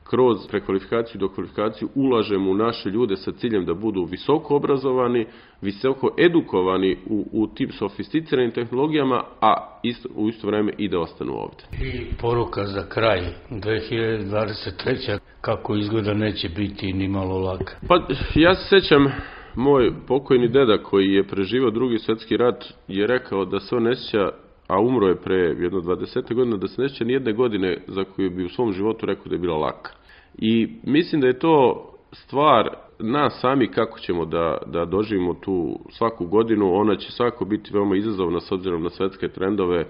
kroz 0.09 0.37
prekvalifikaciju 0.49 1.15
i 1.15 1.19
dokvalifikaciju 1.19 1.89
ulažemo 1.95 2.51
u 2.51 2.53
naše 2.53 2.89
ljude 2.89 3.15
sa 3.15 3.31
ciljem 3.31 3.65
da 3.65 3.73
budu 3.73 4.03
visoko 4.03 4.55
obrazovani, 4.55 5.25
visoko 5.61 6.15
edukovani 6.17 6.97
u, 7.05 7.27
u 7.31 7.47
tim 7.47 7.71
sofisticiranim 7.71 8.51
tehnologijama, 8.51 9.23
a 9.41 9.79
isto, 9.83 10.09
u 10.15 10.29
isto 10.29 10.47
vreme 10.47 10.73
i 10.77 10.89
da 10.89 10.99
ostanu 10.99 11.33
ovde. 11.33 11.63
I 11.85 12.15
poruka 12.21 12.65
za 12.65 12.89
kraj 12.89 13.21
2023. 13.49 15.19
kako 15.41 15.75
izgleda 15.75 16.13
neće 16.13 16.49
biti 16.49 16.93
ni 16.93 17.07
malo 17.07 17.37
laka. 17.37 17.75
Pa 17.87 17.95
ja 18.35 18.55
se 18.55 18.67
sećam 18.69 19.11
moj 19.57 19.91
pokojni 20.07 20.47
deda 20.47 20.77
koji 20.77 21.07
je 21.13 21.27
preživao 21.27 21.71
drugi 21.71 21.99
svetski 21.99 22.37
rat 22.37 22.65
je 22.87 23.07
rekao 23.07 23.45
da 23.45 23.59
se 23.59 23.75
on 23.75 23.83
ne 23.83 23.95
sjeća, 23.95 24.31
a 24.67 24.81
umro 24.81 25.07
je 25.07 25.21
pre 25.21 25.35
jedno 25.35 25.79
20. 25.79 26.33
godina, 26.33 26.57
da 26.57 26.67
se 26.67 26.81
ne 26.81 26.89
sjeća 26.89 27.05
nijedne 27.05 27.33
godine 27.33 27.77
za 27.87 28.03
koju 28.03 28.29
bi 28.29 28.45
u 28.45 28.49
svom 28.49 28.73
životu 28.73 29.05
rekao 29.05 29.25
da 29.25 29.35
je 29.35 29.39
bila 29.39 29.57
laka. 29.57 29.91
I 30.37 30.67
mislim 30.83 31.21
da 31.21 31.27
je 31.27 31.39
to 31.39 31.85
stvar 32.11 32.69
nas 32.99 33.39
sami 33.41 33.67
kako 33.67 33.99
ćemo 33.99 34.25
da, 34.25 34.57
da 34.65 34.85
doživimo 34.85 35.33
tu 35.33 35.79
svaku 35.89 36.25
godinu, 36.25 36.73
ona 36.73 36.95
će 36.95 37.11
svako 37.11 37.45
biti 37.45 37.73
veoma 37.73 37.95
izazovna 37.95 38.39
s 38.39 38.51
obzirom 38.51 38.83
na 38.83 38.89
svetske 38.89 39.27
trendove. 39.27 39.85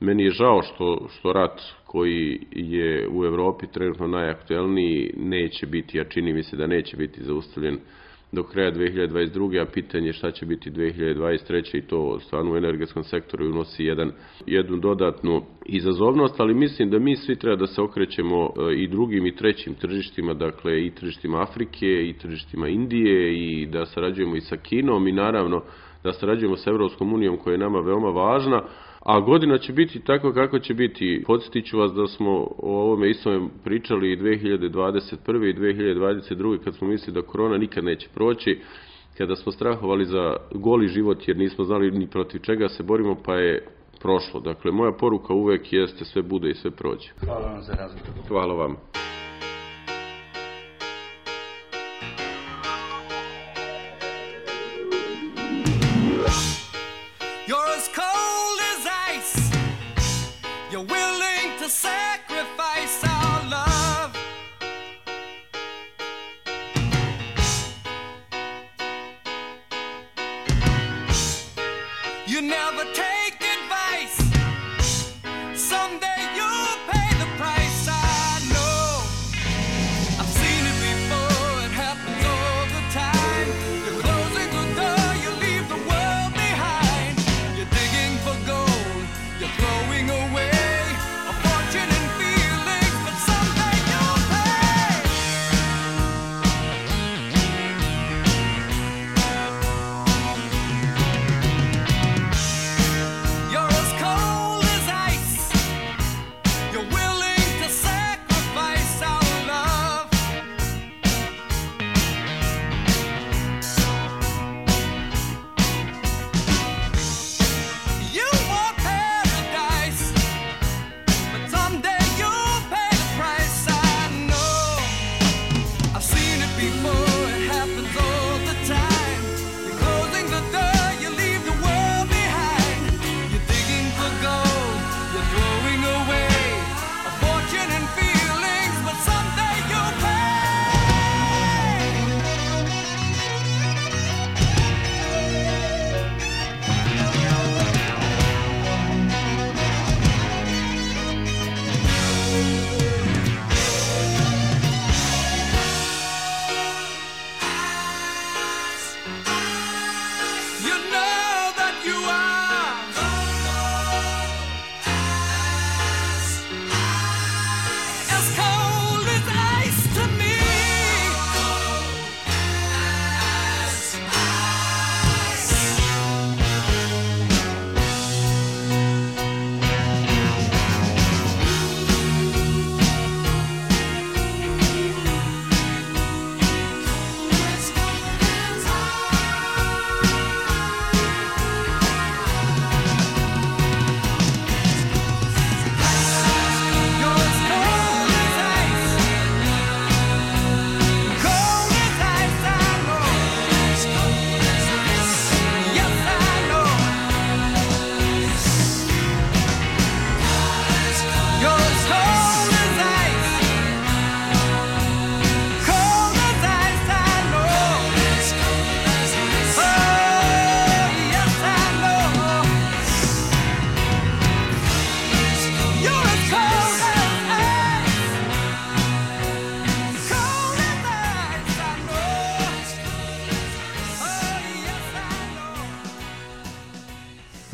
Meni 0.00 0.24
je 0.24 0.30
žao 0.30 0.62
što, 0.62 1.08
što 1.08 1.32
rat 1.32 1.62
koji 1.86 2.40
je 2.50 3.08
u 3.08 3.24
Evropi 3.24 3.66
trenutno 3.66 4.06
najaktuelniji 4.06 5.12
neće 5.16 5.66
biti, 5.66 6.00
a 6.00 6.04
čini 6.04 6.32
mi 6.32 6.42
se 6.42 6.56
da 6.56 6.66
neće 6.66 6.96
biti 6.96 7.24
zaustavljen 7.24 7.78
do 8.32 8.42
kraja 8.42 8.72
2022. 8.72 9.62
a 9.62 9.66
pitanje 9.66 10.12
šta 10.12 10.30
će 10.30 10.46
biti 10.46 10.70
2023. 10.70 11.78
i 11.78 11.82
to 11.82 12.20
stvarno 12.20 12.52
u 12.52 12.56
energetskom 12.56 13.04
sektoru 13.04 13.46
unosi 13.46 13.84
jedan, 13.84 14.12
jednu 14.46 14.76
dodatnu 14.76 15.42
izazovnost, 15.66 16.40
ali 16.40 16.54
mislim 16.54 16.90
da 16.90 16.98
mi 16.98 17.16
svi 17.16 17.36
treba 17.36 17.56
da 17.56 17.66
se 17.66 17.82
okrećemo 17.82 18.46
e, 18.46 18.74
i 18.74 18.88
drugim 18.88 19.26
i 19.26 19.36
trećim 19.36 19.74
tržištima, 19.74 20.34
dakle 20.34 20.86
i 20.86 20.90
tržištima 20.90 21.42
Afrike 21.42 21.86
i 21.86 22.14
tržištima 22.18 22.68
Indije 22.68 23.34
i 23.38 23.66
da 23.66 23.86
sarađujemo 23.86 24.36
i 24.36 24.40
sa 24.40 24.56
Kinom 24.56 25.08
i 25.08 25.12
naravno 25.12 25.62
da 26.06 26.12
sarađujemo 26.12 26.56
sa 26.56 26.70
Evropskom 26.70 27.12
unijom 27.12 27.36
koja 27.36 27.52
je 27.52 27.58
nama 27.58 27.80
veoma 27.80 28.10
važna, 28.10 28.62
A 29.06 29.20
godina 29.20 29.58
će 29.58 29.72
biti 29.72 30.00
tako 30.00 30.32
kako 30.32 30.58
će 30.58 30.74
biti. 30.74 31.22
Podsjetit 31.26 31.66
ću 31.66 31.78
vas 31.78 31.92
da 31.92 32.06
smo 32.06 32.30
o 32.58 32.80
ovome 32.82 33.10
istome 33.10 33.48
pričali 33.64 34.12
i 34.12 34.16
2021. 34.16 35.50
i 35.50 35.54
2022. 35.54 36.58
kad 36.64 36.74
smo 36.74 36.88
mislili 36.88 37.14
da 37.14 37.26
korona 37.26 37.58
nikad 37.58 37.84
neće 37.84 38.08
proći 38.14 38.60
kada 39.18 39.36
smo 39.36 39.52
strahovali 39.52 40.04
za 40.04 40.36
goli 40.54 40.88
život 40.88 41.28
jer 41.28 41.36
nismo 41.36 41.64
znali 41.64 41.90
ni 41.90 42.06
protiv 42.06 42.38
čega 42.38 42.68
se 42.68 42.82
borimo, 42.82 43.16
pa 43.24 43.34
je 43.34 43.66
prošlo. 44.00 44.40
Dakle, 44.40 44.72
moja 44.72 44.92
poruka 44.92 45.34
uvek 45.34 45.72
jeste 45.72 46.04
sve 46.04 46.22
bude 46.22 46.50
i 46.50 46.54
sve 46.54 46.70
prođe. 46.70 47.08
Hvala 47.24 47.46
vam 47.46 47.62
za 47.62 47.72
razgovor. 47.72 48.28
Hvala 48.28 48.54
vam. 48.54 48.76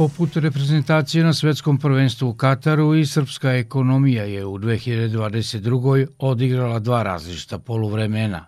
Poput 0.03 0.37
reprezentacije 0.37 1.25
na 1.25 1.33
svetskom 1.33 1.79
prvenstvu 1.79 2.29
u 2.29 2.35
Kataru 2.35 2.95
i 2.95 3.07
srpska 3.07 3.53
ekonomija 3.53 4.25
je 4.25 4.47
u 4.47 4.59
2022. 4.59 6.07
odigrala 6.19 6.79
dva 6.79 7.03
različita 7.03 7.59
poluvremena. 7.59 8.47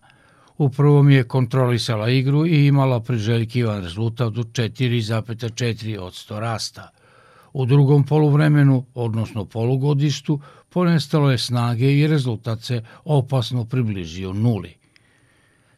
U 0.58 0.70
prvom 0.70 1.10
je 1.10 1.24
kontrolisala 1.24 2.08
igru 2.10 2.46
i 2.46 2.66
imala 2.66 3.00
priželjkivan 3.00 3.82
rezultat 3.82 4.38
od 4.38 4.46
4,4 4.52 5.98
od 5.98 6.12
100 6.12 6.38
rasta. 6.40 6.90
U 7.52 7.66
drugom 7.66 8.04
poluvremenu, 8.04 8.84
odnosno 8.94 9.44
polugodištu, 9.44 10.40
ponestalo 10.68 11.30
je 11.30 11.38
snage 11.38 11.98
i 11.98 12.06
rezultat 12.06 12.62
se 12.62 12.82
opasno 13.04 13.64
približio 13.64 14.32
nuli. 14.32 14.74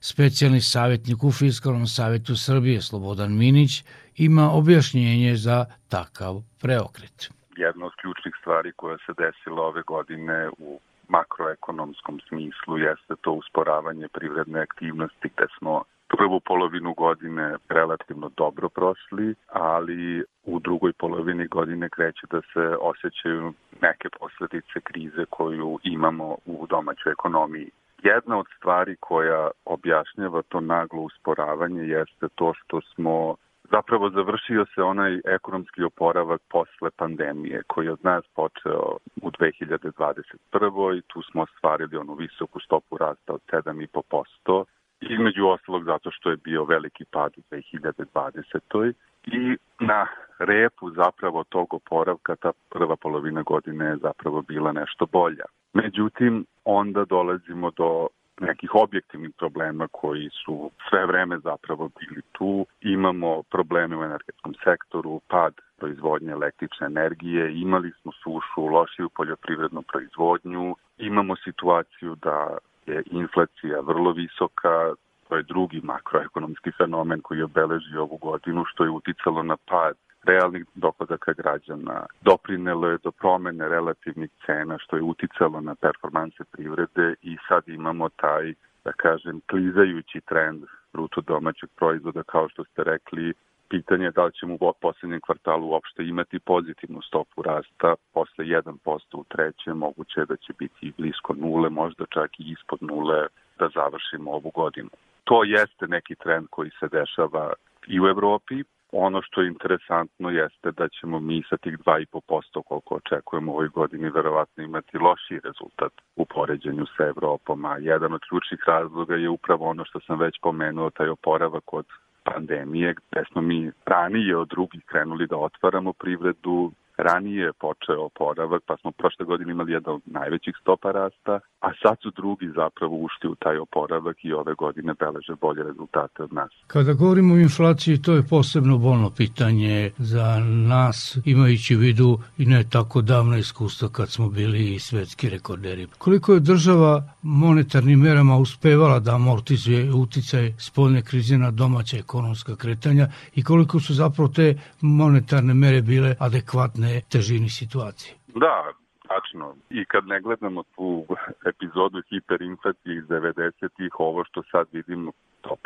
Specijalni 0.00 0.60
savjetnik 0.60 1.24
u 1.24 1.32
Fiskalnom 1.32 1.86
savjetu 1.86 2.36
Srbije 2.36 2.82
Slobodan 2.82 3.36
Minić 3.36 3.82
ima 4.16 4.50
objašnjenje 4.52 5.34
za 5.34 5.64
takav 5.88 6.34
preokret. 6.62 7.18
Jedna 7.56 7.86
od 7.86 7.92
ključnih 8.00 8.34
stvari 8.40 8.72
koja 8.76 8.96
se 8.96 9.12
desila 9.18 9.62
ove 9.62 9.82
godine 9.82 10.48
u 10.58 10.80
makroekonomskom 11.08 12.20
smislu 12.28 12.78
jeste 12.78 13.14
to 13.20 13.32
usporavanje 13.32 14.08
privredne 14.08 14.60
aktivnosti 14.60 15.28
gde 15.36 15.46
smo 15.58 15.82
prvu 16.08 16.40
polovinu 16.40 16.94
godine 16.94 17.56
relativno 17.68 18.30
dobro 18.36 18.68
prošli, 18.68 19.34
ali 19.48 20.24
u 20.44 20.60
drugoj 20.60 20.92
polovini 20.92 21.46
godine 21.46 21.88
kreće 21.88 22.26
da 22.30 22.40
se 22.52 22.76
osjećaju 22.80 23.52
neke 23.82 24.08
posledice 24.20 24.80
krize 24.82 25.24
koju 25.30 25.78
imamo 25.82 26.36
u 26.46 26.66
domaćoj 26.70 27.12
ekonomiji. 27.12 27.70
Jedna 28.02 28.38
od 28.38 28.46
stvari 28.56 28.96
koja 29.00 29.50
objašnjava 29.64 30.42
to 30.42 30.60
naglo 30.60 31.00
usporavanje 31.02 31.82
jeste 31.82 32.26
to 32.34 32.52
što 32.54 32.80
smo 32.80 33.36
zapravo 33.70 34.10
završio 34.10 34.66
se 34.74 34.82
onaj 34.82 35.20
ekonomski 35.24 35.82
oporavak 35.82 36.40
posle 36.50 36.90
pandemije 36.90 37.62
koji 37.66 37.86
je 37.86 37.92
od 37.92 38.04
nas 38.04 38.24
počeo 38.34 38.96
u 39.22 39.30
2021. 39.30 40.98
i 40.98 41.02
tu 41.02 41.22
smo 41.22 41.42
ostvarili 41.42 41.96
onu 41.96 42.14
visoku 42.14 42.60
stopu 42.60 42.98
rasta 42.98 43.32
od 43.32 43.40
7,5%, 43.52 44.64
između 45.00 45.46
ostalog 45.46 45.84
zato 45.84 46.10
što 46.10 46.30
je 46.30 46.36
bio 46.36 46.64
veliki 46.64 47.04
pad 47.04 47.32
u 47.36 47.54
2020. 47.54 48.92
I 49.26 49.56
na 49.80 50.06
repu 50.38 50.90
zapravo 50.90 51.44
tog 51.44 51.74
oporavka 51.74 52.36
ta 52.36 52.52
prva 52.70 52.96
polovina 52.96 53.42
godine 53.42 53.84
je 53.84 53.96
zapravo 53.96 54.42
bila 54.42 54.72
nešto 54.72 55.06
bolja. 55.06 55.44
Međutim, 55.72 56.44
onda 56.64 57.04
dolazimo 57.04 57.70
do 57.70 58.08
nekih 58.40 58.74
objektivnih 58.74 59.30
problema 59.38 59.88
koji 59.88 60.30
su 60.44 60.70
sve 60.88 61.06
vreme 61.06 61.38
zapravo 61.38 61.90
bili 62.00 62.22
tu. 62.32 62.66
Imamo 62.80 63.42
probleme 63.42 63.96
u 63.96 64.04
energetskom 64.04 64.54
sektoru, 64.64 65.20
pad 65.28 65.54
proizvodnje 65.78 66.32
električne 66.32 66.86
energije, 66.86 67.60
imali 67.60 67.92
smo 68.02 68.12
sušu, 68.12 68.66
lošiju 68.66 69.08
poljoprivrednu 69.08 69.82
proizvodnju, 69.82 70.76
imamo 70.98 71.36
situaciju 71.36 72.14
da 72.14 72.56
je 72.86 73.02
inflacija 73.10 73.80
vrlo 73.80 74.12
visoka, 74.12 74.94
to 75.28 75.36
je 75.36 75.42
drugi 75.42 75.80
makroekonomski 75.84 76.70
fenomen 76.78 77.20
koji 77.20 77.42
obeleži 77.42 77.96
ovu 77.96 78.16
godinu, 78.16 78.64
što 78.64 78.84
je 78.84 78.90
uticalo 78.90 79.42
na 79.42 79.56
pad 79.56 79.94
realnih 80.24 80.64
dohodaka 80.74 81.32
građana, 81.32 82.06
doprinelo 82.20 82.88
je 82.88 82.98
do 83.04 83.10
promene 83.10 83.68
relativnih 83.68 84.30
cena, 84.46 84.78
što 84.78 84.96
je 84.96 85.02
uticalo 85.02 85.60
na 85.60 85.74
performanse 85.74 86.44
privrede 86.52 87.14
i 87.22 87.36
sad 87.48 87.68
imamo 87.68 88.08
taj, 88.08 88.54
da 88.84 88.92
kažem, 88.92 89.40
klizajući 89.50 90.20
trend 90.20 90.64
bruto 90.92 91.20
domaćeg 91.20 91.70
proizvoda, 91.76 92.22
kao 92.22 92.48
što 92.48 92.64
ste 92.64 92.84
rekli, 92.84 93.34
pitanje 93.68 94.04
je 94.04 94.10
da 94.10 94.24
li 94.24 94.32
ćemo 94.32 94.54
u 94.54 94.72
poslednjem 94.80 95.20
kvartalu 95.20 95.68
uopšte 95.68 96.04
imati 96.04 96.38
pozitivnu 96.38 97.02
stopu 97.02 97.42
rasta, 97.42 97.94
posle 98.14 98.44
1% 98.44 99.16
u 99.16 99.24
trećem, 99.24 99.78
moguće 99.78 100.20
je 100.20 100.26
da 100.26 100.36
će 100.36 100.52
biti 100.58 100.92
blisko 100.98 101.34
nule, 101.34 101.70
možda 101.70 102.04
čak 102.06 102.40
i 102.40 102.50
ispod 102.52 102.78
nule 102.82 103.26
da 103.58 103.68
završimo 103.74 104.30
ovu 104.30 104.50
godinu. 104.54 104.90
To 105.26 105.44
jeste 105.44 105.86
neki 105.88 106.14
trend 106.14 106.46
koji 106.50 106.70
se 106.80 106.88
dešava 106.88 107.52
i 107.86 108.00
u 108.00 108.06
Evropi, 108.06 108.62
Ono 108.92 109.22
što 109.22 109.42
je 109.42 109.48
interesantno 109.48 110.30
jeste 110.30 110.70
da 110.72 110.88
ćemo 110.88 111.20
mi 111.20 111.42
sa 111.50 111.56
tih 111.56 111.78
2,5% 111.78 112.62
koliko 112.62 112.94
očekujemo 112.94 113.52
u 113.52 113.54
ovoj 113.54 113.68
godini 113.68 114.10
verovatno 114.10 114.64
imati 114.64 114.98
loši 114.98 115.40
rezultat 115.44 115.92
u 116.16 116.24
poređenju 116.24 116.86
sa 116.96 117.04
Evropom, 117.06 117.64
a 117.64 117.76
jedan 117.78 118.12
od 118.12 118.20
ključnih 118.28 118.60
razloga 118.66 119.14
je 119.14 119.28
upravo 119.28 119.66
ono 119.66 119.84
što 119.84 120.00
sam 120.00 120.18
već 120.18 120.40
pomenuo, 120.42 120.90
taj 120.90 121.08
oporavak 121.08 121.72
od 121.72 121.86
pandemije, 122.24 122.94
gde 123.10 123.24
smo 123.32 123.42
mi 123.42 123.70
ranije 123.86 124.36
od 124.36 124.48
drugih 124.48 124.84
krenuli 124.84 125.26
da 125.26 125.36
otvaramo 125.36 125.92
privredu, 125.92 126.72
ranije 126.96 127.52
počeo 127.52 128.04
oporavak, 128.04 128.62
pa 128.66 128.76
smo 128.76 128.90
prošle 128.92 129.24
godine 129.26 129.52
imali 129.52 129.72
jedan 129.72 129.94
od 129.94 130.02
najvećih 130.04 130.54
stopa 130.60 130.92
rasta, 130.92 131.40
a 131.60 131.68
sad 131.82 131.96
su 132.02 132.10
drugi 132.10 132.48
zapravo 132.56 132.96
ušli 132.96 133.30
u 133.30 133.34
taj 133.34 133.58
oporavak 133.58 134.16
i 134.22 134.32
ove 134.32 134.54
godine 134.54 134.94
beleže 134.94 135.34
bolje 135.40 135.62
rezultate 135.62 136.22
od 136.22 136.32
nas. 136.32 136.50
Kada 136.66 136.92
govorimo 136.92 137.34
o 137.34 137.38
inflaciji, 137.38 138.02
to 138.02 138.12
je 138.12 138.28
posebno 138.30 138.78
bolno 138.78 139.10
pitanje 139.10 139.90
za 139.98 140.38
nas, 140.68 141.18
imajući 141.24 141.76
u 141.76 141.78
vidu 141.78 142.18
i 142.38 142.46
ne 142.46 142.64
tako 142.72 143.02
davno 143.02 143.36
iskustvo 143.36 143.88
kad 143.88 144.08
smo 144.10 144.28
bili 144.28 144.74
i 144.74 144.78
svetski 144.78 145.28
rekorderi. 145.28 145.86
Koliko 145.98 146.32
je 146.32 146.40
država 146.40 147.02
monetarnim 147.22 148.00
merama 148.00 148.36
uspevala 148.36 148.98
da 149.00 149.14
amortizuje 149.14 149.92
uticaj 149.92 150.52
spoljne 150.58 151.02
krize 151.02 151.38
na 151.38 151.50
domaća 151.50 151.96
ekonomska 151.96 152.56
kretanja 152.56 153.08
i 153.34 153.44
koliko 153.44 153.80
su 153.80 153.94
zapravo 153.94 154.28
te 154.28 154.58
monetarne 154.80 155.54
mere 155.54 155.82
bile 155.82 156.14
adekvatne 156.18 156.85
težini 157.12 157.48
situacije? 157.48 158.14
Da, 158.34 158.72
tačno. 159.08 159.54
I 159.70 159.84
kad 159.84 160.06
ne 160.06 160.20
gledamo 160.20 160.62
tu 160.62 161.06
epizodu 161.46 162.02
hiperinflacije 162.10 162.96
iz 162.96 163.04
90-ih, 163.04 163.92
ovo 163.98 164.24
što 164.24 164.42
sad 164.50 164.66
vidimo, 164.72 165.12
to 165.40 165.56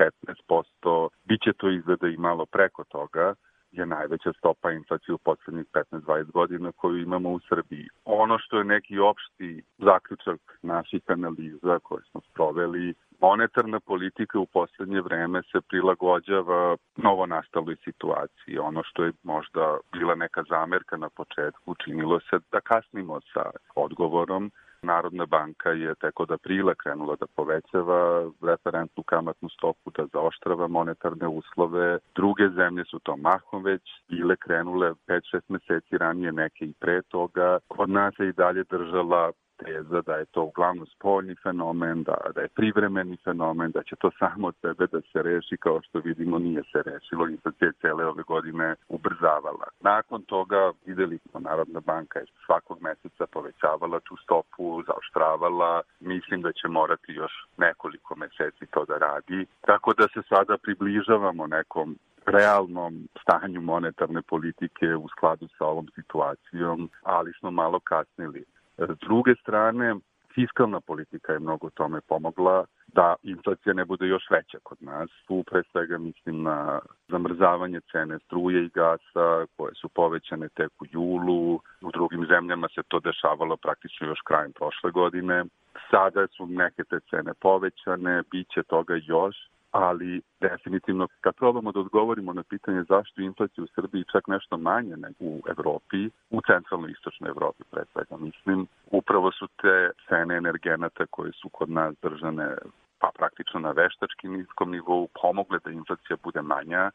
15%, 0.82 1.08
bit 1.24 1.42
će 1.44 1.52
to 1.52 1.70
izgleda 1.70 2.08
i 2.08 2.16
malo 2.16 2.46
preko 2.46 2.84
toga, 2.84 3.34
je 3.72 3.86
najveća 3.86 4.32
stopa 4.38 4.70
inflacije 4.70 5.14
u 5.14 5.18
poslednjih 5.18 5.66
15-20 5.92 6.30
godina 6.30 6.72
koju 6.72 7.02
imamo 7.02 7.30
u 7.30 7.40
Srbiji. 7.48 7.88
Ono 8.04 8.38
što 8.38 8.58
je 8.58 8.64
neki 8.64 8.98
opšti 8.98 9.62
zaključak 9.78 10.40
naših 10.62 11.02
analiza 11.06 11.78
koje 11.78 12.02
smo 12.10 12.20
sproveli 12.30 12.94
monetarna 13.20 13.80
politika 13.80 14.38
u 14.38 14.46
poslednje 14.46 15.00
vreme 15.00 15.42
se 15.52 15.60
prilagođava 15.68 16.76
novo 16.96 17.26
nastaloj 17.26 17.76
situaciji. 17.84 18.58
Ono 18.58 18.82
što 18.82 19.04
je 19.04 19.12
možda 19.22 19.78
bila 19.92 20.14
neka 20.14 20.42
zamerka 20.48 20.96
na 20.96 21.08
početku, 21.08 21.74
činilo 21.84 22.20
se 22.20 22.38
da 22.52 22.60
kasnimo 22.60 23.20
sa 23.32 23.50
odgovorom. 23.74 24.52
Narodna 24.82 25.26
banka 25.26 25.70
je 25.70 25.94
tek 25.94 26.20
od 26.20 26.30
aprila 26.30 26.74
krenula 26.74 27.16
da 27.20 27.26
povećava 27.26 28.30
referentnu 28.42 29.02
kamatnu 29.02 29.48
stopu, 29.48 29.90
da 29.96 30.06
zaoštrava 30.12 30.68
monetarne 30.68 31.28
uslove. 31.28 31.98
Druge 32.14 32.48
zemlje 32.48 32.84
su 32.84 32.98
to 32.98 33.16
mahom 33.16 33.64
već 33.64 33.82
bile 34.08 34.36
krenule 34.36 34.94
5-6 35.06 35.40
meseci 35.48 35.98
ranije, 35.98 36.32
neke 36.32 36.64
i 36.64 36.72
pre 36.80 37.02
toga. 37.02 37.58
Kod 37.68 37.90
nas 37.90 38.14
je 38.18 38.28
i 38.28 38.32
dalje 38.32 38.64
držala 38.64 39.32
teza 39.64 40.00
da 40.06 40.14
je 40.14 40.24
to 40.24 40.42
uglavnom 40.42 40.86
spoljni 40.86 41.34
fenomen, 41.42 42.02
da, 42.02 42.16
da 42.34 42.40
je 42.40 42.48
privremeni 42.48 43.16
fenomen, 43.24 43.70
da 43.70 43.82
će 43.82 43.96
to 43.96 44.10
samo 44.18 44.48
od 44.48 44.54
sebe 44.60 44.86
da 44.92 45.00
se 45.00 45.22
reši, 45.22 45.56
kao 45.56 45.80
što 45.82 45.98
vidimo 45.98 46.38
nije 46.38 46.62
se 46.72 46.82
rešilo, 46.90 47.28
inflacija 47.28 47.72
cele 47.80 48.06
ove 48.06 48.22
godine 48.22 48.74
ubrzavala. 48.88 49.66
Nakon 49.80 50.22
toga 50.22 50.72
videli 50.86 51.18
smo 51.18 51.40
Narodna 51.40 51.80
banka 51.80 52.18
je 52.18 52.26
svakog 52.46 52.78
meseca 52.80 53.26
povećavala 53.26 54.00
tu 54.00 54.16
stopu, 54.16 54.82
zaoštravala, 54.86 55.82
mislim 56.00 56.42
da 56.42 56.52
će 56.52 56.68
morati 56.68 57.12
još 57.12 57.32
nekoliko 57.56 58.16
meseci 58.16 58.66
to 58.70 58.84
da 58.84 58.96
radi, 58.98 59.46
tako 59.60 59.94
da 59.94 60.06
se 60.14 60.22
sada 60.28 60.56
približavamo 60.62 61.46
nekom 61.46 61.96
realnom 62.26 63.08
stanju 63.22 63.60
monetarne 63.60 64.22
politike 64.22 64.96
u 64.96 65.08
skladu 65.08 65.48
sa 65.58 65.64
ovom 65.64 65.88
situacijom, 65.94 66.90
ali 67.02 67.32
smo 67.38 67.50
malo 67.50 67.80
kasnili. 67.80 68.44
S 68.88 68.98
druge 68.98 69.34
strane, 69.34 69.94
fiskalna 70.34 70.80
politika 70.80 71.32
je 71.32 71.38
mnogo 71.38 71.70
tome 71.70 72.00
pomogla 72.00 72.64
da 72.86 73.14
inflacija 73.22 73.74
ne 73.74 73.84
bude 73.84 74.06
još 74.06 74.30
veća 74.30 74.58
kod 74.62 74.78
nas. 74.80 75.10
Tu 75.26 75.44
pre 75.50 75.62
svega 75.72 75.98
mislim 75.98 76.42
na 76.42 76.80
zamrzavanje 77.08 77.80
cene 77.92 78.18
struje 78.18 78.64
i 78.64 78.68
gasa 78.68 79.46
koje 79.56 79.74
su 79.74 79.88
povećane 79.88 80.48
tek 80.48 80.72
u 80.82 80.84
julu. 80.90 81.60
U 81.80 81.90
drugim 81.92 82.26
zemljama 82.26 82.68
se 82.68 82.82
to 82.88 83.00
dešavalo 83.00 83.56
praktično 83.56 84.06
još 84.06 84.20
krajem 84.24 84.52
prošle 84.52 84.90
godine. 84.90 85.44
Sada 85.90 86.26
su 86.26 86.46
neke 86.46 86.84
te 86.84 87.00
cene 87.10 87.32
povećane, 87.40 88.22
bit 88.30 88.48
će 88.48 88.62
toga 88.62 88.94
još 89.02 89.36
ali 89.70 90.22
definitivno 90.40 91.08
kad 91.20 91.34
probamo 91.34 91.72
da 91.72 91.80
odgovorimo 91.80 92.32
na 92.32 92.42
pitanje 92.42 92.82
zašto 92.88 93.20
je 93.20 93.26
inflacija 93.26 93.64
u 93.64 93.72
Srbiji 93.74 94.04
čak 94.12 94.26
nešto 94.26 94.56
manje 94.56 94.96
nego 94.96 95.16
u 95.20 95.42
Evropi, 95.48 96.10
u 96.30 96.40
centralnoj 96.46 96.90
istočnoj 96.90 97.28
Evropi 97.28 97.62
pre 97.70 97.82
svega 97.92 98.16
mislim, 98.16 98.66
upravo 98.90 99.32
su 99.32 99.46
te 99.46 99.90
cene 100.08 100.36
energenata 100.36 101.06
koje 101.06 101.32
su 101.32 101.48
kod 101.48 101.70
nas 101.70 101.94
držane 102.02 102.56
pa 102.98 103.10
praktično 103.18 103.60
na 103.60 103.70
veštački 103.70 104.28
niskom 104.28 104.70
nivou 104.70 105.08
pomogle 105.22 105.58
da 105.64 105.70
inflacija 105.70 106.16
bude 106.22 106.42
manja, 106.42 106.90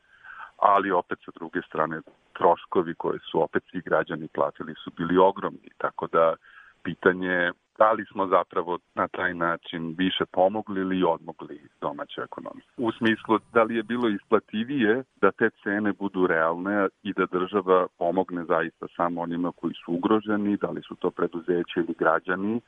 ali 0.57 0.91
opet 0.91 1.19
sa 1.25 1.31
druge 1.35 1.61
strane 1.61 2.01
troškovi 2.33 2.95
koje 2.95 3.19
su 3.19 3.41
opet 3.41 3.63
svi 3.71 3.81
građani 3.81 4.27
platili 4.27 4.73
su 4.83 4.91
bili 4.97 5.17
ogromni, 5.17 5.69
tako 5.77 6.07
da 6.07 6.35
pitanje 6.83 7.51
da 7.77 7.91
li 7.91 8.05
smo 8.05 8.27
zapravo 8.27 8.79
na 8.95 9.07
taj 9.07 9.33
način 9.33 9.95
više 9.97 10.25
pomogli 10.31 10.81
ili 10.81 11.03
odmogli 11.03 11.61
domaćoj 11.81 12.23
ekonomiji. 12.23 12.63
U 12.77 12.91
smislu 12.91 13.39
da 13.53 13.63
li 13.63 13.75
je 13.75 13.83
bilo 13.83 14.09
isplativije 14.09 15.03
da 15.21 15.31
te 15.31 15.49
cene 15.63 15.93
budu 15.93 16.27
realne 16.27 16.87
i 17.03 17.13
da 17.13 17.25
država 17.25 17.87
pomogne 17.97 18.43
zaista 18.45 18.85
samo 18.95 19.21
onima 19.21 19.51
koji 19.51 19.73
su 19.73 19.93
ugroženi, 19.93 20.57
da 20.57 20.69
li 20.69 20.81
su 20.81 20.95
to 20.95 21.11
preduzeće 21.11 21.79
ili 21.79 21.95
građani, 21.99 22.61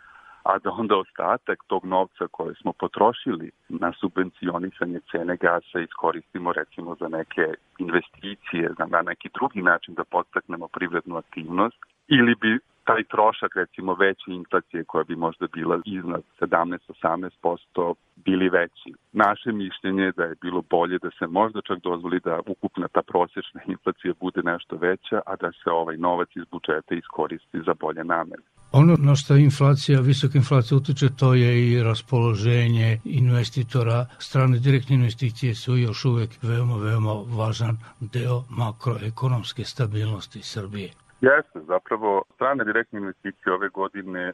a 0.43 0.60
da 0.60 0.72
onda 0.72 0.96
ostatak 0.98 1.63
tog 1.67 1.86
novca 1.86 2.28
koje 2.32 2.56
smo 2.56 2.74
potrošili 2.74 3.52
na 3.70 3.93
subvencionisanje 4.00 5.00
cene 5.12 5.36
gasa 5.38 5.80
iskoristimo 5.80 6.54
recimo 6.54 6.96
za 7.00 7.08
neke 7.08 7.46
investicije, 7.78 8.70
na 8.89 9.02
neki 9.02 9.30
drugi 9.34 9.62
način 9.62 9.93
da 9.93 10.04
podstaknemo 10.04 10.67
privrednu 10.67 11.17
aktivnost 11.17 11.78
ili 12.08 12.36
bi 12.36 12.60
taj 12.89 13.04
trošak 13.13 13.52
recimo 13.56 13.91
veće 13.93 14.30
inflacije 14.41 14.84
koja 14.84 15.04
bi 15.04 15.15
možda 15.15 15.45
bila 15.54 15.76
iznad 15.86 16.21
17-18% 16.41 17.93
bili 18.15 18.50
veći. 18.50 18.89
Naše 19.12 19.52
mišljenje 19.52 20.04
je 20.04 20.12
da 20.19 20.23
je 20.23 20.36
bilo 20.41 20.62
bolje 20.69 20.97
da 21.06 21.10
se 21.19 21.28
možda 21.28 21.60
čak 21.62 21.78
dozvoli 21.84 22.19
da 22.19 22.39
ukupna 22.47 22.88
ta 22.88 23.02
prosječna 23.02 23.62
inflacija 23.67 24.13
bude 24.19 24.41
nešto 24.43 24.76
veća, 24.76 25.19
a 25.26 25.36
da 25.36 25.52
se 25.52 25.69
ovaj 25.82 25.97
novac 25.97 26.30
iz 26.36 26.45
budžeta 26.52 26.95
iskoristi 26.95 27.58
za 27.67 27.73
bolje 27.73 28.04
namene. 28.04 28.45
Ono 28.71 28.95
na 29.00 29.15
što 29.15 29.36
inflacija, 29.36 30.00
visoka 30.02 30.38
inflacija 30.38 30.78
utiče, 30.78 31.08
to 31.19 31.34
je 31.34 31.52
i 31.67 31.84
raspoloženje 31.84 33.00
investitora. 33.06 34.06
Strane 34.19 34.60
direktne 34.60 34.95
investicije 34.95 35.56
su 35.56 35.78
još 35.78 36.06
uvek 36.06 36.30
veoma, 36.41 36.78
veoma 36.78 37.13
važan 37.38 37.78
deo 38.00 38.43
makroekonomske 38.50 39.63
stabilnosti 39.63 40.41
Srbije. 40.43 41.07
Jeste, 41.22 41.60
zapravo 41.68 42.24
strane 42.36 42.64
direktne 42.64 43.00
investicije 43.00 43.54
ove 43.54 43.70
godine 43.70 44.34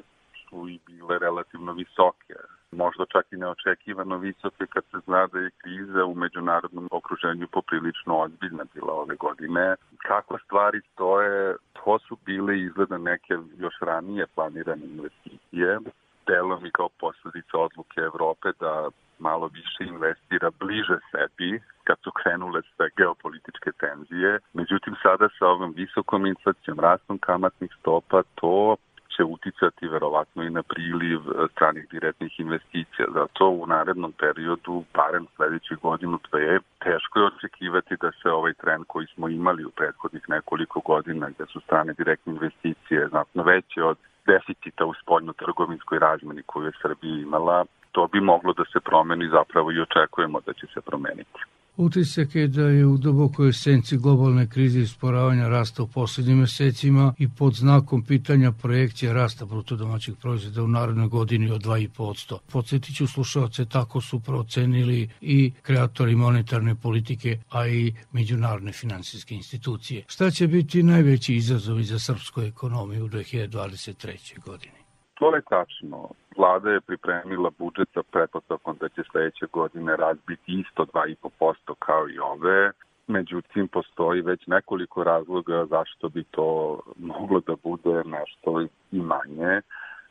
su 0.49 0.69
i 0.69 0.79
bile 0.85 1.19
relativno 1.19 1.73
visoke. 1.73 2.35
Možda 2.71 3.05
čak 3.05 3.25
i 3.31 3.37
neočekivano 3.37 4.17
visoke 4.17 4.65
kad 4.65 4.83
se 4.91 4.97
zna 5.05 5.27
da 5.27 5.39
je 5.39 5.49
kriza 5.57 6.05
u 6.05 6.15
međunarodnom 6.15 6.87
okruženju 6.91 7.47
poprilično 7.47 8.17
ozbiljna 8.17 8.63
bila 8.73 8.93
ove 8.93 9.15
godine. 9.15 9.75
Kako 9.97 10.37
stvari 10.39 10.81
stoje, 10.93 11.55
to 11.73 11.99
su 11.99 12.17
bile 12.25 12.59
izgleda 12.59 12.97
neke 12.97 13.33
još 13.57 13.75
ranije 13.81 14.25
planirane 14.35 14.85
investicije 14.85 15.79
delom 16.27 16.65
i 16.65 16.71
kao 16.71 16.89
posledica 16.99 17.57
odluke 17.57 18.01
Evrope 18.01 18.49
da 18.59 18.89
malo 19.19 19.47
više 19.47 19.83
investira 19.93 20.51
bliže 20.59 20.97
sebi 21.11 21.61
kad 21.83 21.97
su 22.03 22.11
krenule 22.11 22.61
sve 22.75 22.89
geopolitičke 22.97 23.71
tenzije. 23.71 24.39
Međutim, 24.53 24.95
sada 25.03 25.27
sa 25.39 25.47
ovom 25.47 25.73
visokom 25.75 26.25
inflacijom, 26.25 26.79
rastom 26.79 27.17
kamatnih 27.17 27.71
stopa, 27.79 28.23
to 28.35 28.75
će 29.15 29.23
uticati 29.23 29.87
verovatno 29.87 30.43
i 30.43 30.49
na 30.49 30.63
priliv 30.63 31.19
stranih 31.51 31.85
direktnih 31.91 32.39
investicija. 32.39 33.07
Zato 33.13 33.47
u 33.49 33.67
narednom 33.67 34.11
periodu, 34.11 34.83
barem 34.93 35.27
sledećih 35.35 35.77
godinu, 35.77 36.19
dve, 36.31 36.59
teško 36.83 37.19
je 37.19 37.25
očekivati 37.25 37.95
da 38.01 38.11
se 38.11 38.29
ovaj 38.29 38.53
trend 38.53 38.83
koji 38.87 39.07
smo 39.07 39.27
imali 39.29 39.65
u 39.65 39.71
prethodnih 39.71 40.29
nekoliko 40.29 40.79
godina, 40.79 41.29
gde 41.29 41.45
su 41.45 41.59
strane 41.59 41.93
direktne 41.93 42.33
investicije 42.33 43.07
znatno 43.07 43.43
veće 43.43 43.83
od 43.83 43.97
deficita 44.25 44.85
u 44.85 44.93
spoljno-trgovinskoj 44.93 45.99
razmeni 45.99 46.43
koju 46.45 46.65
je 46.65 46.79
Srbija 46.81 47.21
imala, 47.21 47.65
to 47.93 48.07
bi 48.11 48.19
moglo 48.21 48.53
da 48.53 48.63
se 48.73 48.79
promeni 48.89 49.25
zapravo 49.37 49.71
i 49.71 49.81
očekujemo 49.85 50.37
da 50.45 50.53
će 50.53 50.65
se 50.73 50.81
promeniti. 50.81 51.39
Utisak 51.77 52.35
je 52.35 52.47
da 52.47 52.61
je 52.61 52.85
u 52.85 52.97
dubokoj 52.97 53.49
esenciji 53.49 53.99
globalne 53.99 54.49
krize 54.49 54.79
i 54.79 54.87
sporavanja 54.87 55.47
rasta 55.47 55.83
u 55.83 55.87
poslednjim 55.87 56.37
mesecima 56.39 57.13
i 57.17 57.27
pod 57.37 57.53
znakom 57.53 58.03
pitanja 58.03 58.51
projekcije 58.51 59.13
rasta 59.13 59.45
bruto 59.45 59.75
domaćeg 59.75 60.15
proizvoda 60.21 60.63
u 60.63 60.67
narodnoj 60.67 61.07
godini 61.07 61.51
od 61.51 61.61
2,5%. 61.61 62.37
Podsjetit 62.51 62.95
ću 62.95 63.07
slušalce, 63.07 63.65
tako 63.65 64.01
su 64.01 64.19
procenili 64.19 65.09
i 65.21 65.51
kreatori 65.61 66.15
monetarne 66.15 66.75
politike, 66.75 67.37
a 67.49 67.67
i 67.67 67.93
međunarodne 68.11 68.71
finansijske 68.71 69.35
institucije. 69.35 70.03
Šta 70.07 70.31
će 70.31 70.47
biti 70.47 70.83
najveći 70.83 71.35
izazovi 71.35 71.83
za 71.83 71.99
srpsku 71.99 72.41
ekonomiju 72.41 73.05
u 73.05 73.09
2023. 73.09 74.39
godini? 74.45 74.82
To 75.13 75.35
je 75.35 75.41
tačno. 75.41 76.09
Vlada 76.37 76.71
je 76.71 76.81
pripremila 76.81 77.49
budžet 77.57 77.89
sa 77.93 78.03
pretpostavkom 78.11 78.77
da 78.79 78.89
će 78.89 79.01
sledeće 79.11 79.45
godine 79.53 79.95
razbiti 79.95 80.59
isto 80.59 80.85
2,5% 80.85 81.75
kao 81.79 82.09
i 82.09 82.19
ove. 82.19 82.71
Međutim, 83.07 83.67
postoji 83.67 84.21
već 84.21 84.47
nekoliko 84.47 85.03
razloga 85.03 85.65
zašto 85.65 86.09
bi 86.09 86.23
to 86.23 86.79
moglo 86.97 87.39
da 87.39 87.55
bude 87.63 88.03
nešto 88.05 88.61
i 88.91 89.01
manje. 89.01 89.61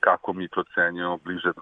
Kako 0.01 0.33
mi 0.33 0.49
procenjujemo 0.49 1.19
bliže 1.25 1.53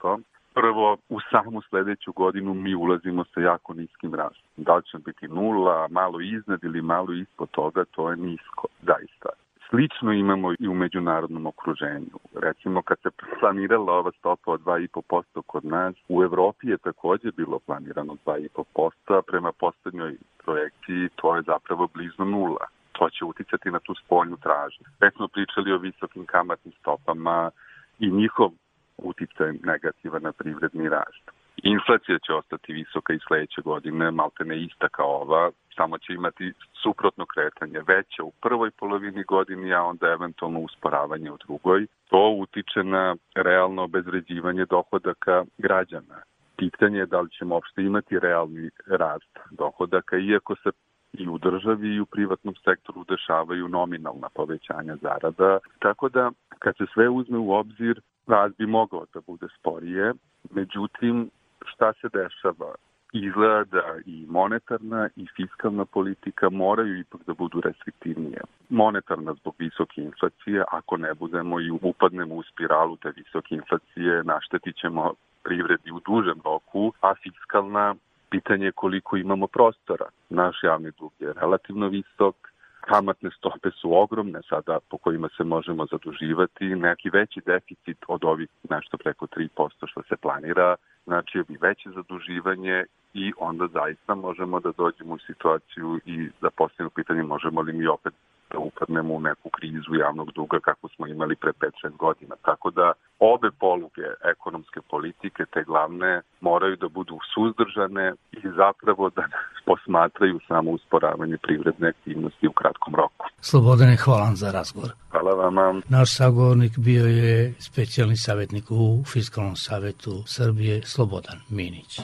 2%. 0.00 0.20
Prvo, 0.54 0.96
u 1.08 1.20
samu 1.30 1.62
sledeću 1.62 2.12
godinu 2.12 2.54
mi 2.54 2.74
ulazimo 2.74 3.24
sa 3.24 3.40
jako 3.40 3.74
niskim 3.74 4.14
rastom. 4.14 4.50
Da 4.56 4.76
li 4.76 4.82
će 4.82 4.98
biti 4.98 5.28
nula, 5.28 5.88
malo 5.88 6.20
iznad 6.20 6.64
ili 6.64 6.82
malo 6.82 7.12
ispod 7.12 7.50
toga, 7.50 7.84
to 7.84 8.10
je 8.10 8.16
nisko, 8.16 8.66
zaista. 8.82 9.28
Slično 9.70 10.12
imamo 10.12 10.52
i 10.58 10.68
u 10.68 10.74
međunarodnom 10.74 11.46
okruženju. 11.46 12.18
Recimo, 12.34 12.82
kad 12.82 12.98
se 13.02 13.10
planirala 13.40 13.92
ova 13.92 14.10
stopa 14.18 14.52
od 14.52 14.60
2,5% 14.60 15.42
kod 15.46 15.64
nas, 15.64 15.94
u 16.08 16.22
Evropi 16.22 16.68
je 16.68 16.78
takođe 16.78 17.30
bilo 17.36 17.58
planirano 17.58 18.16
2,5%, 18.26 19.18
a 19.18 19.22
prema 19.22 19.52
poslednjoj 19.52 20.16
projekciji 20.44 21.08
to 21.16 21.36
je 21.36 21.42
zapravo 21.42 21.88
blizu 21.94 22.24
nula. 22.24 22.66
To 22.92 23.10
će 23.10 23.24
uticati 23.24 23.70
na 23.70 23.78
tu 23.78 23.94
spoljnu 23.94 24.36
tražnju. 24.36 24.84
Već 25.00 25.14
smo 25.14 25.28
pričali 25.28 25.72
o 25.72 25.78
visokim 25.78 26.26
kamatnim 26.26 26.74
stopama 26.80 27.50
i 27.98 28.10
njihov 28.10 28.50
uticaj 28.98 29.52
negativa 29.64 30.18
na 30.18 30.32
privredni 30.32 30.88
rast. 30.88 31.39
Inflacija 31.62 32.18
će 32.18 32.34
ostati 32.34 32.72
visoka 32.72 33.12
i 33.12 33.18
sledeće 33.26 33.60
godine, 33.62 34.10
malte 34.10 34.44
ne 34.44 34.62
ista 34.62 34.88
kao 34.88 35.22
ova, 35.22 35.50
samo 35.76 35.98
će 35.98 36.12
imati 36.12 36.52
suprotno 36.82 37.26
kretanje, 37.26 37.80
veće 37.88 38.22
u 38.22 38.32
prvoj 38.42 38.70
polovini 38.70 39.24
godini, 39.24 39.74
a 39.74 39.82
onda 39.82 40.06
eventualno 40.06 40.60
usporavanje 40.60 41.30
u 41.32 41.36
drugoj. 41.36 41.86
To 42.10 42.30
utiče 42.30 42.82
na 42.82 43.16
realno 43.34 43.82
obezređivanje 43.82 44.64
dohodaka 44.64 45.44
građana. 45.58 46.22
Pitanje 46.56 46.98
je 46.98 47.06
da 47.06 47.20
li 47.20 47.30
ćemo 47.30 47.54
uopšte 47.54 47.82
imati 47.82 48.18
realni 48.18 48.70
rast 48.86 49.38
dohodaka, 49.50 50.18
iako 50.18 50.56
se 50.56 50.70
i 51.12 51.28
u 51.28 51.38
državi 51.38 51.88
i 51.88 52.00
u 52.00 52.06
privatnom 52.06 52.54
sektoru 52.64 53.04
dešavaju 53.04 53.68
nominalna 53.68 54.28
povećanja 54.34 54.96
zarada. 54.96 55.58
Tako 55.78 56.08
da, 56.08 56.30
kad 56.58 56.76
se 56.76 56.84
sve 56.94 57.08
uzme 57.08 57.38
u 57.38 57.52
obzir, 57.52 58.00
rast 58.26 58.56
bi 58.58 58.66
mogao 58.66 59.04
da 59.14 59.20
bude 59.26 59.46
sporije. 59.58 60.12
Međutim, 60.50 61.30
šta 61.66 61.92
se 61.92 62.08
dešava? 62.08 62.74
Izgleda 63.12 63.64
da 63.64 63.82
i 64.06 64.26
monetarna 64.28 65.08
i 65.16 65.26
fiskalna 65.36 65.84
politika 65.84 66.50
moraju 66.50 66.98
ipak 66.98 67.20
da 67.26 67.34
budu 67.34 67.60
restriktivnije. 67.60 68.40
Monetarna 68.68 69.34
zbog 69.34 69.54
visoke 69.58 70.02
inflacije, 70.02 70.64
ako 70.70 70.96
ne 70.96 71.14
budemo 71.14 71.60
i 71.60 71.70
upadnemo 71.70 72.34
u 72.34 72.42
spiralu 72.42 72.96
te 72.96 73.10
visoke 73.16 73.54
inflacije, 73.54 74.24
naštetit 74.24 74.76
ćemo 74.76 75.12
privredi 75.42 75.90
u 75.90 76.00
dužem 76.00 76.40
roku, 76.44 76.92
a 77.00 77.14
fiskalna 77.14 77.94
pitanje 78.30 78.64
je 78.64 78.72
koliko 78.72 79.16
imamo 79.16 79.46
prostora. 79.46 80.06
Naš 80.28 80.56
javni 80.62 80.90
dug 80.98 81.12
je 81.18 81.32
relativno 81.32 81.88
visok, 81.88 82.36
kamatne 82.80 83.30
stope 83.30 83.70
su 83.70 83.96
ogromne 83.96 84.40
sada 84.48 84.78
po 84.90 84.98
kojima 84.98 85.28
se 85.36 85.44
možemo 85.44 85.86
zaduživati, 85.86 86.64
neki 86.64 87.10
veći 87.10 87.40
deficit 87.46 87.98
od 88.08 88.24
ovih 88.24 88.48
nešto 88.70 88.98
preko 88.98 89.26
3% 89.26 89.70
što 89.86 90.02
se 90.02 90.16
planira, 90.16 90.76
znači 91.04 91.42
bi 91.48 91.58
veće 91.60 91.90
zaduživanje 91.90 92.84
i 93.14 93.32
onda 93.38 93.66
zaista 93.66 94.14
možemo 94.14 94.60
da 94.60 94.72
dođemo 94.76 95.14
u 95.14 95.18
situaciju 95.18 96.00
i 96.04 96.28
da 96.40 96.50
postavimo 96.50 96.90
pitanje 96.90 97.22
možemo 97.22 97.60
li 97.60 97.72
mi 97.72 97.86
opet 97.86 98.14
da 98.52 98.58
upadnemo 98.58 99.14
u 99.14 99.20
neku 99.20 99.50
krizu 99.50 99.94
javnog 99.94 100.32
duga 100.32 100.60
kako 100.60 100.88
smo 100.88 101.06
imali 101.06 101.36
pre 101.36 101.52
5-6 101.52 101.96
godina. 101.96 102.34
Tako 102.42 102.70
da 102.70 102.92
obe 103.18 103.50
poluge 103.60 104.08
ekonomske 104.32 104.80
politike, 104.90 105.44
te 105.52 105.64
glavne, 105.64 106.22
moraju 106.40 106.76
da 106.76 106.88
budu 106.88 107.18
suzdržane 107.34 108.12
i 108.32 108.40
zapravo 108.56 109.10
da 109.10 109.24
posmatraju 109.66 110.40
samo 110.48 110.70
usporavanje 110.70 111.36
privredne 111.42 111.88
aktivnosti 111.88 112.48
u 112.48 112.52
kratkom 112.52 112.94
roku. 112.94 113.26
Slobodane, 113.40 113.96
hvala 113.96 114.30
za 114.34 114.50
razgovor. 114.50 114.90
Hvala 115.10 115.34
vama. 115.34 115.80
Naš 115.88 116.16
sagovornik 116.16 116.78
bio 116.78 117.06
je 117.06 117.54
specijalni 117.58 118.16
savjetnik 118.16 118.64
u 118.70 119.04
Fiskalnom 119.12 119.56
savetu 119.56 120.10
Srbije, 120.26 120.82
Slobodan 120.82 121.38
Minić. 121.50 122.00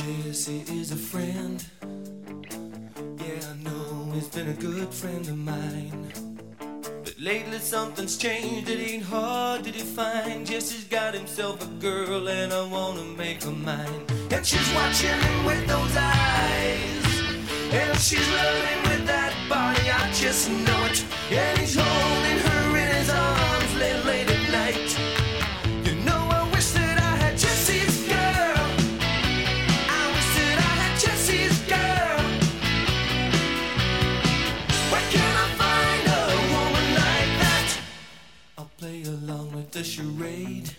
Jesse 0.00 0.64
is 0.68 0.92
a 0.92 0.96
friend. 0.96 1.62
Yeah, 3.18 3.50
I 3.50 3.54
know 3.62 4.10
he's 4.14 4.28
been 4.28 4.48
a 4.48 4.54
good 4.54 4.88
friend 4.88 5.28
of 5.28 5.36
mine. 5.36 6.12
But 7.04 7.16
lately 7.20 7.58
something's 7.58 8.16
changed, 8.16 8.70
it 8.70 8.80
ain't 8.80 9.02
hard 9.02 9.64
to 9.64 9.70
define. 9.70 10.46
Jesse's 10.46 10.84
got 10.84 11.12
himself 11.12 11.62
a 11.62 11.66
girl, 11.80 12.28
and 12.28 12.50
I 12.50 12.66
wanna 12.66 13.04
make 13.04 13.42
her 13.42 13.50
mine. 13.50 14.06
And 14.30 14.46
she's 14.46 14.74
watching 14.74 15.20
him 15.20 15.44
with 15.44 15.66
those 15.66 15.96
eyes. 15.96 17.04
And 17.72 17.98
she's 17.98 18.28
loving 18.40 18.82
with 18.88 19.06
that 19.06 19.34
body, 19.50 19.90
I 19.90 20.10
just 20.12 20.48
know 20.50 20.84
it. 20.86 21.04
And 21.30 21.58
he's 21.58 21.74
holding 21.78 22.29
with 39.70 39.84
the 39.84 39.84
charade. 39.84 40.70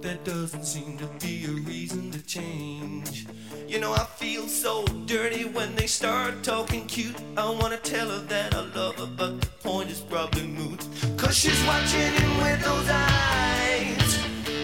There 0.00 0.18
doesn't 0.24 0.64
seem 0.64 0.98
to 0.98 1.06
be 1.20 1.46
a 1.46 1.52
reason 1.68 2.10
to 2.10 2.22
change. 2.26 3.26
You 3.66 3.78
know, 3.80 3.92
I 3.92 4.04
feel 4.04 4.46
so 4.48 4.84
dirty 5.06 5.44
when 5.44 5.74
they 5.74 5.86
start 5.86 6.42
talking 6.42 6.86
cute. 6.86 7.16
I 7.36 7.48
wanna 7.50 7.78
tell 7.78 8.08
her 8.08 8.18
that 8.26 8.54
I 8.54 8.60
love 8.74 8.96
her, 8.96 9.06
but 9.16 9.40
the 9.40 9.46
point 9.62 9.90
is 9.90 10.00
probably 10.00 10.46
moot. 10.46 10.86
Cause 11.16 11.36
she's 11.36 11.62
watching 11.64 12.12
him 12.20 12.36
with 12.38 12.62
those 12.62 12.88
eyes. 12.90 14.10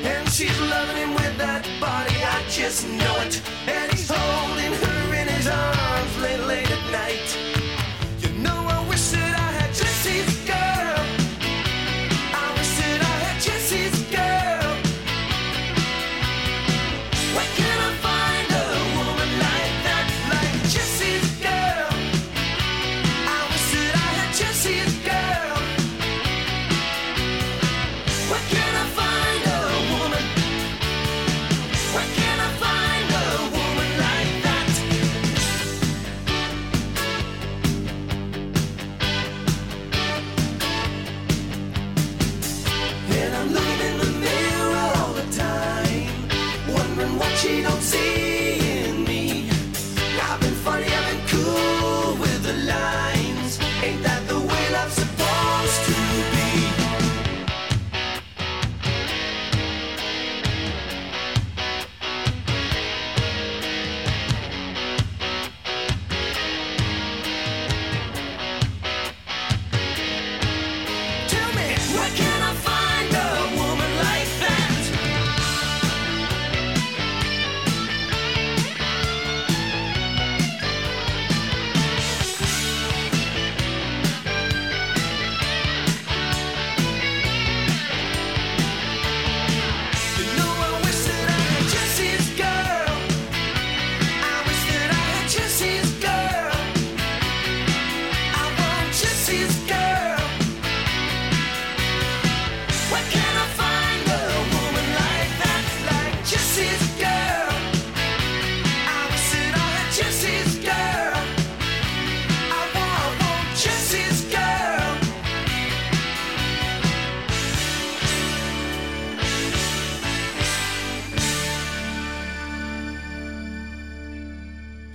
And 0.04 0.28
she's 0.28 0.58
loving 0.60 0.96
him 0.96 1.14
with 1.14 1.38
that 1.38 1.64
body, 1.80 2.16
I 2.22 2.42
just 2.50 2.86
know 2.88 3.16
it. 3.26 3.40
And 3.66 3.92
he's 3.92 4.10
holding 4.10 4.72
her 4.84 5.14
in 5.14 5.28
his 5.28 5.46
arms 5.46 6.16
late, 6.20 6.63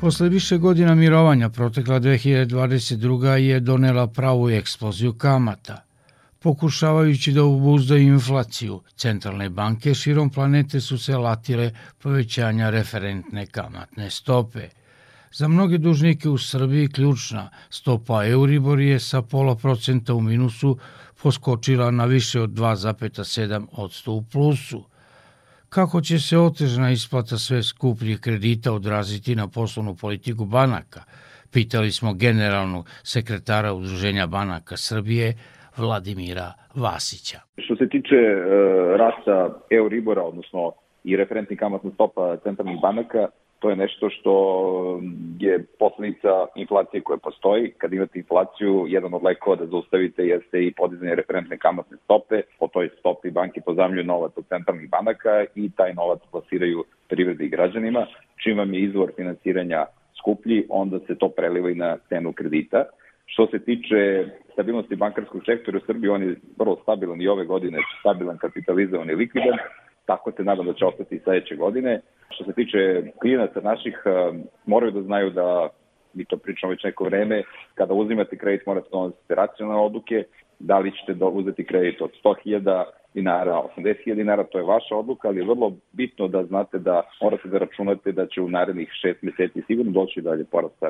Posle 0.10 0.30
više 0.30 0.57
godina 0.57 0.95
mirovanja 0.95 1.49
protekla 1.49 1.99
2022. 1.99 3.34
je 3.34 3.60
donela 3.60 4.07
pravu 4.07 4.49
eksploziju 4.49 5.14
kamata. 5.14 5.84
Pokušavajući 6.39 7.32
da 7.32 7.43
ubuzdaju 7.43 8.03
inflaciju, 8.03 8.82
centralne 8.95 9.49
banke 9.49 9.93
širom 9.93 10.30
planete 10.30 10.82
su 10.82 10.97
se 10.97 11.18
latile 11.18 11.72
povećanja 12.01 12.70
referentne 12.70 13.45
kamatne 13.45 14.10
stope. 14.10 14.70
Za 15.32 15.47
mnoge 15.47 15.78
dužnike 15.78 16.30
u 16.30 16.38
Srbiji 16.38 16.88
ključna 16.88 17.49
stopa 17.70 18.26
Euribor 18.28 18.80
je 18.80 18.99
sa 18.99 19.22
pola 19.22 19.55
procenta 19.55 20.14
u 20.14 20.22
minusu 20.22 20.78
poskočila 21.22 21.91
na 21.91 22.05
više 22.05 22.41
od 22.41 22.49
2,7 22.49 23.66
odsto 23.72 24.12
u 24.12 24.24
plusu– 24.24 24.84
kako 25.70 26.01
će 26.01 26.20
se 26.20 26.38
otežna 26.38 26.91
isplata 26.91 27.38
sve 27.38 27.63
skupljih 27.63 28.20
kredita 28.20 28.74
odraziti 28.74 29.36
na 29.36 29.47
poslovnu 29.47 29.95
politiku 30.01 30.45
banaka, 30.45 31.01
pitali 31.53 31.91
smo 31.91 32.13
generalnog 32.13 32.89
sekretara 33.03 33.74
Udruženja 33.74 34.28
banaka 34.28 34.78
Srbije, 34.78 35.34
Vladimira 35.78 36.53
Vasića. 36.76 37.39
Što 37.57 37.76
se 37.76 37.89
tiče 37.89 38.15
e, 38.15 38.38
rasta 38.97 39.59
Euribora, 39.70 40.24
odnosno 40.24 40.72
i 41.03 41.15
referentni 41.15 41.55
kamatna 41.57 41.91
stopa 41.93 42.38
centralnih 42.43 42.80
banaka, 42.82 43.28
to 43.60 43.70
je 43.70 43.76
nešto 43.76 44.10
što 44.10 44.34
je 45.39 45.66
posledica 45.80 46.45
inflacije 46.55 47.01
koja 47.01 47.18
postoji. 47.18 47.72
Kad 47.78 47.93
imate 47.93 48.20
inflaciju, 48.20 48.86
jedan 48.88 49.14
od 49.14 49.24
lekova 49.24 49.55
da 49.55 49.66
zaustavite 49.66 50.24
jeste 50.24 50.64
i 50.64 50.74
podizanje 50.74 51.16
referentne 51.16 51.57
kamatne 51.57 51.97
stope. 52.03 52.41
Po 52.60 52.68
toj 52.68 52.89
stopi 52.99 53.32
banke 53.32 53.62
pozamljuju 53.62 54.03
novac 54.03 54.32
od 54.36 54.47
centralnih 54.47 54.89
banaka 54.89 55.45
i 55.55 55.72
taj 55.78 55.93
novac 55.93 56.20
plasiraju 56.32 56.84
privredi 57.10 57.45
i 57.45 57.49
građanima. 57.49 58.05
Čim 58.43 58.57
vam 58.57 58.74
je 58.74 58.82
izvor 58.82 59.12
finansiranja 59.16 59.86
skuplji, 60.20 60.66
onda 60.70 60.99
se 60.99 61.16
to 61.16 61.30
preliva 61.30 61.70
i 61.70 61.76
na 61.76 61.97
cenu 62.10 62.34
kredita. 62.34 62.86
Što 63.26 63.47
se 63.47 63.60
tiče 63.60 64.26
stabilnosti 64.53 64.95
bankarskog 64.95 65.41
sektora 65.45 65.78
u 65.78 65.86
Srbiji, 65.86 66.10
on 66.10 66.24
je 66.24 66.36
vrlo 66.57 66.78
stabilan 66.84 67.22
i 67.22 67.28
ove 67.28 67.45
godine 67.45 67.78
stabilan, 67.99 68.38
kapitalizovan 68.38 69.10
i 69.10 69.16
likvidan 69.16 69.57
tako 70.12 70.32
se 70.32 70.43
nadam 70.43 70.66
da 70.66 70.74
će 70.74 70.86
ostati 70.86 71.16
i 71.16 71.20
sledeće 71.20 71.55
godine. 71.55 72.01
Što 72.30 72.43
se 72.43 72.53
tiče 72.53 72.80
klijenaca 73.22 73.62
naših, 73.62 74.01
eh, 74.05 74.12
moraju 74.66 74.91
da 74.91 75.01
znaju 75.01 75.30
da 75.30 75.70
mi 76.14 76.26
to 76.26 76.38
pričamo 76.38 76.72
već 76.72 76.84
neko 76.84 77.03
vreme, 77.03 77.43
kada 77.76 77.93
uzimate 77.93 78.38
kredit 78.38 78.66
morate 78.66 78.88
da 78.91 78.97
donositi 78.97 79.36
racionalne 79.36 79.82
odluke, 79.82 80.24
da 80.60 80.80
li 80.80 80.91
ćete 80.97 81.26
uzeti 81.26 81.66
kredit 81.66 82.01
od 82.01 82.12
100.000 82.24 82.84
dinara, 83.14 83.62
80.000 83.78 84.16
dinara, 84.16 84.43
to 84.43 84.57
je 84.57 84.64
vaša 84.64 84.95
odluka, 84.95 85.28
ali 85.28 85.39
je 85.39 85.51
vrlo 85.53 85.74
bitno 85.91 86.28
da 86.28 86.43
znate 86.43 86.78
da 86.80 87.01
morate 87.22 87.47
da 87.47 87.57
računate 87.57 88.12
da 88.12 88.28
će 88.28 88.41
u 88.41 88.49
narednih 88.49 88.89
šest 89.01 89.22
meseci 89.22 89.62
sigurno 89.68 89.91
doći 89.91 90.22
dalje 90.22 90.45
porasta 90.45 90.89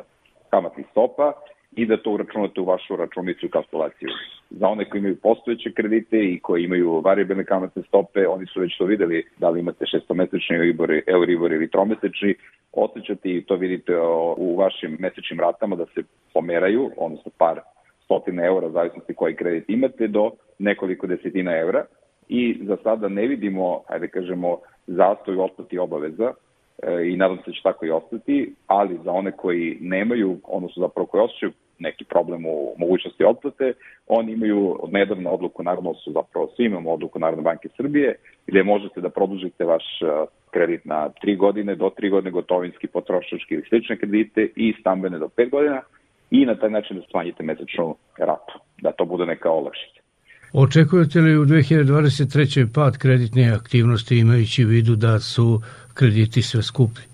kamatnih 0.50 0.86
stopa 0.90 1.32
i 1.76 1.86
da 1.86 1.96
to 1.96 2.10
uračunate 2.10 2.60
u 2.60 2.64
vašu 2.64 2.96
računicu 2.96 3.46
i 3.46 3.50
kalkulaciju. 3.50 4.08
Za 4.50 4.68
one 4.68 4.84
koji 4.84 4.98
imaju 4.98 5.16
postojeće 5.16 5.72
kredite 5.72 6.18
i 6.18 6.40
koji 6.42 6.64
imaju 6.64 7.00
variabilne 7.00 7.44
kamatne 7.44 7.82
stope, 7.82 8.26
oni 8.28 8.46
su 8.46 8.60
već 8.60 8.78
to 8.78 8.84
videli 8.84 9.24
da 9.38 9.50
li 9.50 9.60
imate 9.60 9.86
šestomesečni 9.86 10.56
Euribor, 10.56 10.90
Euribor 11.06 11.52
ili 11.52 11.70
tromesečni, 11.70 12.34
osjećate 12.72 13.30
i 13.30 13.44
to 13.44 13.56
vidite 13.56 13.92
u 14.36 14.56
vašim 14.56 14.96
mesečnim 15.00 15.40
ratama 15.40 15.76
da 15.76 15.86
se 15.94 16.02
pomeraju, 16.34 16.90
odnosno 16.96 17.30
par 17.38 17.60
stotina 18.04 18.44
eura, 18.44 18.70
zavisnosti 18.70 19.14
koji 19.14 19.36
kredit 19.36 19.64
imate, 19.68 20.08
do 20.08 20.30
nekoliko 20.58 21.06
desetina 21.06 21.56
evra 21.56 21.84
i 22.28 22.60
za 22.62 22.76
sada 22.82 23.08
ne 23.08 23.26
vidimo, 23.26 23.82
hajde 23.88 24.08
kažemo, 24.08 24.58
zastoj 24.86 25.36
otplati 25.38 25.78
obaveza, 25.78 26.32
i 27.12 27.16
nadam 27.16 27.36
se 27.36 27.42
da 27.46 27.52
će 27.52 27.62
tako 27.62 27.86
i 27.86 27.90
ostati, 27.90 28.54
ali 28.66 28.98
za 29.04 29.12
one 29.12 29.32
koji 29.32 29.78
nemaju, 29.80 30.38
odnosno 30.44 30.80
zapravo 30.80 31.06
koji 31.06 31.22
osjećaju 31.22 31.52
neki 31.78 32.04
problem 32.04 32.46
u 32.46 32.74
mogućnosti 32.78 33.24
otplate, 33.24 33.72
oni 34.06 34.32
imaju 34.32 34.76
od 34.80 34.92
nedavno 34.92 35.30
odluku 35.30 35.62
Narodno 35.62 35.94
su 35.94 36.12
zapravo 36.12 36.52
svi 36.56 36.64
imamo 36.64 36.92
odluku 36.92 37.18
Narodne 37.18 37.42
banke 37.42 37.68
Srbije, 37.76 38.14
gde 38.46 38.62
možete 38.62 39.00
da 39.00 39.08
produžite 39.08 39.64
vaš 39.64 39.84
e, 40.02 40.06
kredit 40.50 40.84
na 40.84 41.08
3 41.24 41.36
godine, 41.36 41.74
do 41.74 41.90
3 41.98 42.10
godine 42.10 42.30
gotovinski, 42.30 42.86
potrošački 42.86 43.54
ili 43.54 43.64
slične 43.68 43.96
kredite 43.96 44.48
i 44.56 44.74
stambene 44.80 45.18
do 45.18 45.28
5 45.36 45.50
godina 45.50 45.80
i 46.30 46.46
na 46.46 46.54
taj 46.54 46.70
način 46.70 46.96
da 46.96 47.02
smanjite 47.10 47.42
mesečnu 47.42 47.96
ratu, 48.18 48.58
da 48.82 48.92
to 48.92 49.04
bude 49.04 49.26
neka 49.26 49.50
olakšica. 49.50 50.00
Očekujete 50.52 51.20
li 51.20 51.38
u 51.38 51.44
2023. 51.44 52.66
pad 52.74 52.98
kreditne 52.98 53.52
aktivnosti 53.52 54.18
imajući 54.18 54.64
u 54.64 54.68
vidu 54.68 54.96
da 54.96 55.18
su 55.18 55.60
krediti 56.00 56.42
sve 56.42 56.62
skuplji? 56.62 57.04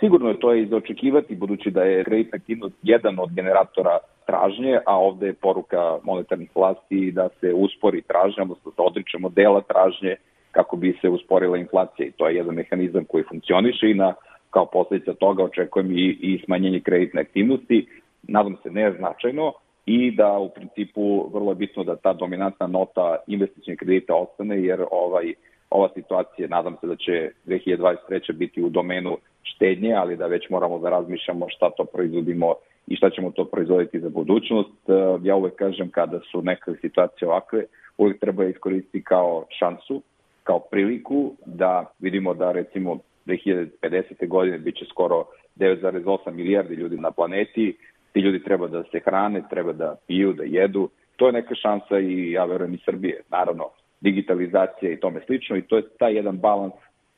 Sigurno 0.00 0.28
je 0.28 0.40
to 0.40 0.54
i 0.54 0.66
za 0.66 0.76
očekivati, 0.76 1.34
budući 1.34 1.70
da 1.70 1.82
je 1.82 2.04
kreditna 2.04 2.36
aktivnost 2.36 2.74
jedan 2.82 3.18
od 3.18 3.30
generatora 3.34 3.98
tražnje, 4.26 4.78
a 4.86 4.98
ovde 4.98 5.26
je 5.26 5.40
poruka 5.46 5.98
monetarnih 6.02 6.50
vlasti 6.54 7.12
da 7.12 7.28
se 7.40 7.52
uspori 7.54 8.02
tražnja, 8.02 8.42
odnosno 8.42 8.72
da 8.76 8.82
odričemo 8.82 9.28
dela 9.28 9.60
tražnje 9.60 10.16
kako 10.50 10.76
bi 10.76 10.98
se 11.00 11.08
usporila 11.08 11.56
inflacija 11.56 12.06
i 12.06 12.12
to 12.16 12.28
je 12.28 12.36
jedan 12.36 12.54
mehanizam 12.54 13.04
koji 13.04 13.24
funkcioniše 13.28 13.90
i 13.90 13.94
na 13.94 14.14
kao 14.50 14.66
posledica 14.66 15.14
toga 15.14 15.44
očekujem 15.44 15.90
i, 15.90 16.04
i 16.20 16.42
smanjenje 16.44 16.80
kreditne 16.80 17.20
aktivnosti, 17.20 17.86
nadam 18.22 18.56
se 18.62 18.70
ne 18.70 18.92
značajno, 18.98 19.52
i 19.86 20.10
da 20.10 20.38
u 20.38 20.48
principu 20.48 21.30
vrlo 21.34 21.50
je 21.50 21.54
bitno 21.54 21.84
da 21.84 21.96
ta 21.96 22.12
dominantna 22.12 22.66
nota 22.66 23.16
investičnih 23.26 23.78
kredita 23.78 24.14
ostane, 24.14 24.62
jer 24.62 24.84
ovaj 24.90 25.34
ova 25.76 25.88
situacija, 25.94 26.48
nadam 26.48 26.76
se 26.80 26.86
da 26.86 26.96
će 26.96 27.30
2023. 27.46 28.32
biti 28.32 28.62
u 28.62 28.68
domenu 28.68 29.16
štednje, 29.42 29.92
ali 29.94 30.16
da 30.16 30.26
već 30.26 30.50
moramo 30.50 30.78
da 30.78 30.90
razmišljamo 30.90 31.46
šta 31.48 31.70
to 31.70 31.84
proizvodimo 31.84 32.54
i 32.86 32.96
šta 32.96 33.10
ćemo 33.10 33.30
to 33.30 33.44
proizvoditi 33.44 34.00
za 34.00 34.08
budućnost. 34.08 34.78
Ja 35.22 35.36
uvek 35.36 35.54
kažem 35.54 35.90
kada 35.90 36.20
su 36.30 36.42
neke 36.42 36.70
situacije 36.80 37.28
ovakve, 37.28 37.64
uvek 37.98 38.20
treba 38.20 38.44
iskoristiti 38.44 39.02
kao 39.04 39.44
šansu, 39.58 40.02
kao 40.44 40.58
priliku 40.58 41.32
da 41.46 41.92
vidimo 41.98 42.34
da 42.34 42.52
recimo 42.52 42.98
2050. 43.26 44.28
godine 44.28 44.58
biće 44.58 44.84
skoro 44.84 45.24
9,8 45.56 46.32
milijardi 46.32 46.74
ljudi 46.74 46.96
na 46.96 47.10
planeti, 47.10 47.76
ti 48.12 48.20
ljudi 48.20 48.42
treba 48.44 48.68
da 48.68 48.82
se 48.82 49.00
hrane, 49.04 49.42
treba 49.50 49.72
da 49.72 49.96
piju, 50.06 50.32
da 50.32 50.44
jedu. 50.46 50.88
To 51.16 51.26
je 51.26 51.32
neka 51.32 51.54
šansa 51.54 51.98
i 51.98 52.30
ja 52.32 52.44
verujem 52.44 52.74
i 52.74 52.82
Srbije. 52.84 53.22
Naravno, 53.30 53.64
digitalizacija 54.00 54.92
i 54.92 55.00
tome 55.00 55.20
slično 55.26 55.56
i 55.56 55.62
to 55.62 55.76
je 55.76 55.88
taj 55.98 56.14
jedan 56.14 56.38
balans 56.38 56.74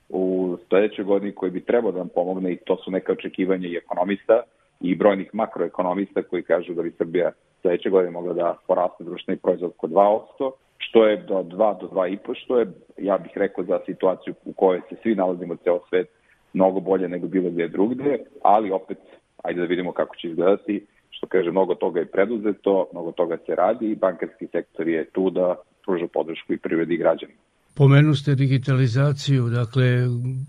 u 0.09 0.57
sledećoj 0.69 1.05
godini 1.05 1.33
koji 1.33 1.51
bi 1.51 1.65
trebao 1.65 1.93
da 1.93 1.99
nam 1.99 2.09
pomogne 2.09 2.53
i 2.53 2.57
to 2.57 2.77
su 2.77 2.91
neka 2.91 3.13
očekivanja 3.13 3.69
i 3.69 3.77
ekonomista 3.77 4.43
i 4.81 4.95
brojnih 4.95 5.35
makroekonomista 5.35 6.23
koji 6.23 6.43
kažu 6.43 6.75
da 6.75 6.83
bi 6.83 6.95
Srbija 6.99 7.33
sledeće 7.61 7.91
godine 7.91 8.11
mogla 8.11 8.35
da 8.35 8.57
poraste 8.67 9.05
društveni 9.05 9.41
proizvod 9.41 9.71
oko 9.71 9.87
2%, 9.87 10.51
što 10.79 11.07
je 11.07 11.17
do 11.17 11.35
2 11.35 11.81
do 11.81 11.87
2,5, 11.87 12.35
što 12.35 12.59
je, 12.59 12.67
ja 12.97 13.19
bih 13.19 13.33
rekao, 13.35 13.65
za 13.65 13.81
situaciju 13.87 14.35
u 14.45 14.53
kojoj 14.53 14.81
se 14.89 14.97
svi 15.03 15.15
nalazimo 15.15 15.57
ceo 15.57 15.81
svet 15.89 16.09
mnogo 16.53 16.81
bolje 16.81 17.09
nego 17.09 17.27
bilo 17.27 17.51
gde 17.51 17.69
drugde, 17.69 18.19
ali 18.43 18.71
opet, 18.71 18.99
ajde 19.43 19.61
da 19.61 19.67
vidimo 19.67 19.93
kako 19.93 20.17
će 20.17 20.29
izgledati, 20.29 20.87
što 21.11 21.27
kaže, 21.27 21.51
mnogo 21.51 21.75
toga 21.75 22.01
je 22.01 22.07
preduzeto, 22.07 22.87
mnogo 22.93 23.13
toga 23.13 23.37
se 23.47 23.55
radi 23.55 23.91
i 23.91 23.97
bankarski 23.97 24.47
sektor 24.47 24.89
je 24.89 25.05
tu 25.05 25.31
da 25.31 25.57
pruža 25.89 26.07
podršku 26.13 26.53
i 26.53 26.59
privredi 26.59 26.95
i 26.95 27.03
građanima. 27.05 27.39
Pomenu 27.77 28.15
ste 28.15 28.35
digitalizaciju, 28.35 29.43
dakle, 29.61 29.87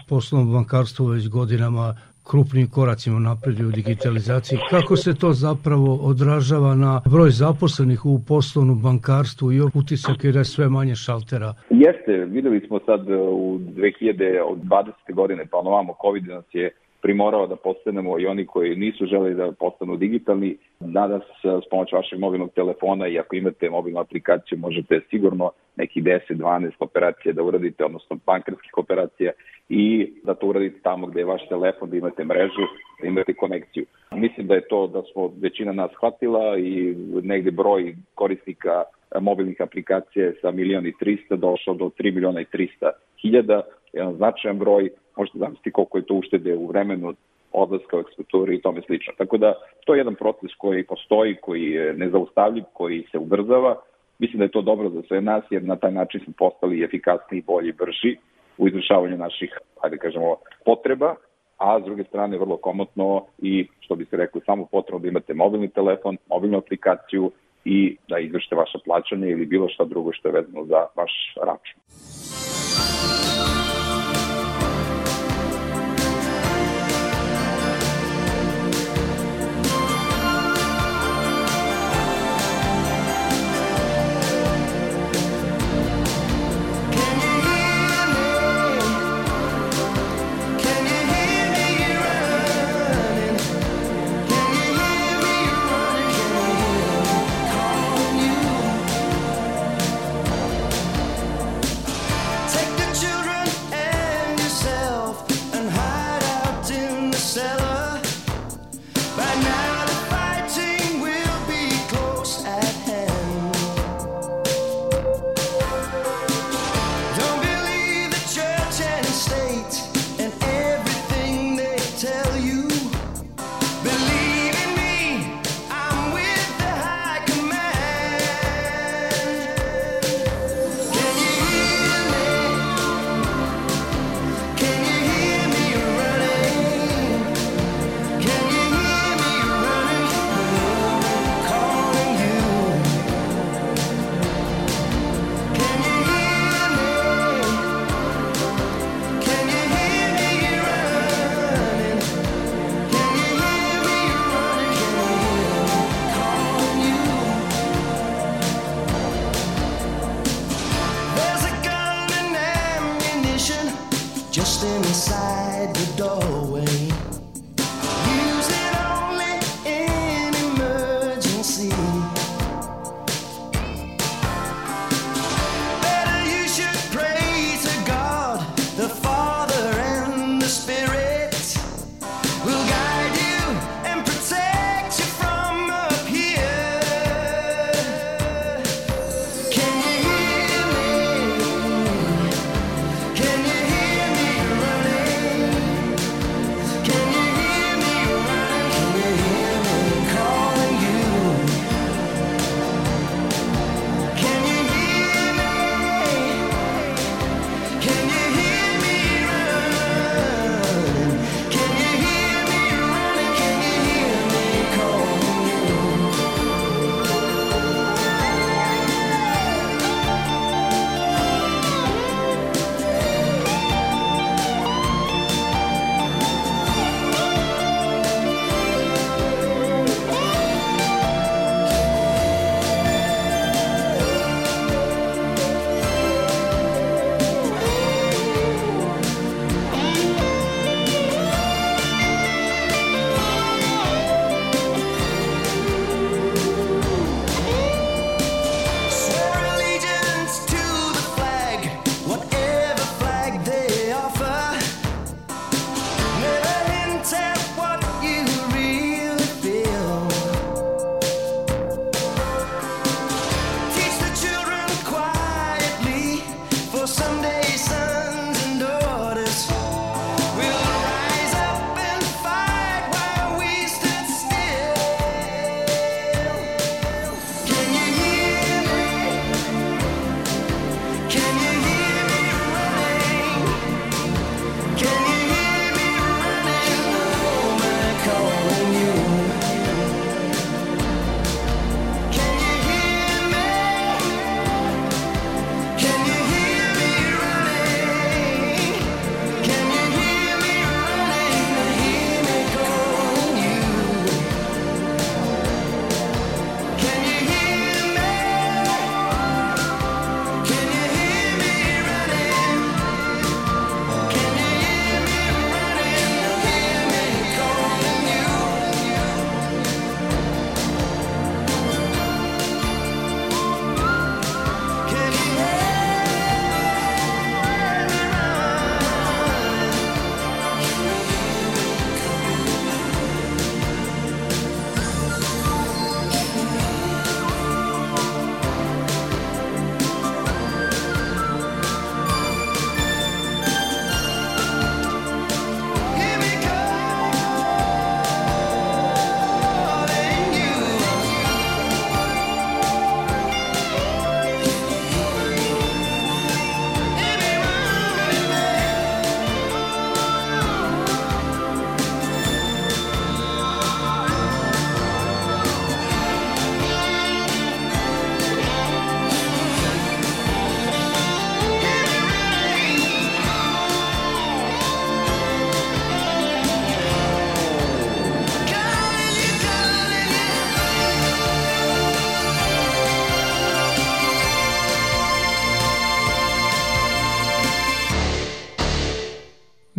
poslovno 0.10 0.52
bankarstvo 0.54 1.06
već 1.16 1.30
godinama 1.30 1.86
krupnim 2.30 2.68
koracima 2.70 3.20
napredio 3.20 3.68
u 3.68 3.72
digitalizaciji. 3.72 4.58
Kako 4.70 4.96
se 4.96 5.12
to 5.22 5.30
zapravo 5.34 5.90
odražava 6.12 6.76
na 6.76 7.02
broj 7.14 7.30
zaposlenih 7.44 8.06
u 8.06 8.20
poslovnom 8.28 8.82
bankarstvu 8.82 9.52
i 9.52 9.62
utisak 9.62 10.24
je 10.24 10.32
da 10.32 10.40
je 10.40 10.46
sve 10.56 10.70
manje 10.70 10.96
šaltera? 10.96 11.54
Jeste, 11.70 12.14
videli 12.36 12.60
smo 12.68 12.80
sad 12.86 13.02
u 13.44 13.60
2020. 13.76 15.14
godine, 15.14 15.46
pa 15.52 15.58
ono 15.58 15.94
COVID 16.04 16.28
nas 16.28 16.46
je 16.54 16.72
primorao 17.02 17.48
da 17.48 17.56
postanemo 17.56 18.20
i 18.20 18.26
oni 18.26 18.46
koji 18.46 18.76
nisu 18.76 19.06
želi 19.06 19.34
da 19.34 19.52
postanu 19.52 19.98
digitalni. 19.98 20.58
Danas 20.80 21.24
s 21.44 21.70
pomoć 21.70 21.92
vašeg 21.92 22.20
mobilnog 22.20 22.52
telefona 22.54 23.08
i 23.08 23.20
ako 23.20 23.36
imate 23.36 23.70
mobilnu 23.70 24.00
aplikaciju 24.00 24.58
možete 24.58 25.02
sigurno 25.10 25.52
neki 25.76 26.02
10-12 26.02 26.72
operacija 26.80 27.34
da 27.34 27.44
uradite, 27.44 27.86
odnosno 27.86 28.20
bankarskih 28.26 28.78
operacija 28.78 29.32
i 29.70 30.14
da 30.24 30.34
to 30.34 30.48
uradite 30.48 30.80
tamo 30.84 31.08
gde 31.08 31.20
je 31.20 31.26
vaš 31.26 31.48
telefon, 31.50 31.90
da 31.90 31.98
imate 31.98 32.24
mrežu, 32.24 32.66
da 33.02 33.08
imate 33.08 33.34
konekciju. 33.34 33.86
Mislim 34.12 34.48
da 34.48 34.54
je 34.56 34.68
to 34.68 34.88
da 34.88 35.02
smo 35.14 35.32
većina 35.42 35.72
nas 35.72 35.92
shvatila 35.92 36.58
i 36.58 36.96
negde 37.24 37.52
broj 37.52 37.96
korisnika 38.16 38.84
mobilnih 39.20 39.62
aplikacija 39.62 40.32
sa 40.42 40.52
milion 40.52 40.88
i 40.88 40.94
300 41.02 41.36
došao 41.36 41.74
do 41.74 41.86
3 42.00 42.14
miliona 42.14 42.42
i 42.42 42.46
300 42.46 42.92
hiljada, 43.22 43.62
jedan 43.94 44.16
značajan 44.16 44.60
broj, 44.60 44.90
možete 45.18 45.38
zamisliti 45.38 45.72
koliko 45.72 45.98
je 45.98 46.06
to 46.06 46.14
uštede 46.14 46.56
u 46.56 46.68
vremenu 46.68 47.14
odlaska 47.52 47.98
u 47.98 48.00
eksploaturi 48.00 48.56
i 48.56 48.62
tome 48.62 48.82
slično. 48.86 49.14
Tako 49.18 49.38
da 49.38 49.54
to 49.86 49.94
je 49.94 50.00
jedan 50.00 50.16
proces 50.16 50.52
koji 50.58 50.84
postoji, 50.84 51.36
koji 51.36 51.72
je 51.72 51.94
nezaustavljiv, 51.94 52.64
koji 52.74 53.06
se 53.12 53.18
ubrzava. 53.18 53.76
Mislim 54.20 54.38
da 54.38 54.44
je 54.44 54.52
to 54.52 54.62
dobro 54.62 54.90
za 54.90 55.02
sve 55.08 55.22
nas 55.22 55.44
jer 55.50 55.64
na 55.64 55.76
taj 55.76 55.92
način 55.92 56.22
smo 56.24 56.34
postali 56.38 56.84
efikasniji, 56.84 57.44
bolji, 57.48 57.72
brži 57.72 58.18
u 58.58 58.68
izvršavanju 58.68 59.18
naših, 59.18 59.58
hajde 59.82 59.98
kažemo, 59.98 60.36
potreba 60.66 61.16
a 61.60 61.80
s 61.80 61.84
druge 61.84 62.04
strane 62.04 62.38
vrlo 62.38 62.58
komotno 62.58 63.26
i 63.38 63.68
što 63.80 63.96
bi 63.96 64.06
se 64.06 64.18
reklo 64.18 64.42
samo 64.46 64.66
potrebno 64.66 65.00
da 65.00 65.08
imate 65.08 65.34
mobilni 65.34 65.70
telefon, 65.70 66.18
mobilnu 66.30 66.58
aplikaciju 66.58 67.32
i 67.66 67.98
da 68.08 68.20
izvršite 68.20 68.56
vaše 68.56 68.78
plaćanje 68.86 69.30
ili 69.30 69.46
bilo 69.46 69.70
šta 69.70 69.86
drugo 69.86 70.14
što 70.14 70.28
je 70.28 70.34
vezano 70.34 70.66
za 70.66 70.86
vaš 70.96 71.36
račun. 71.44 71.80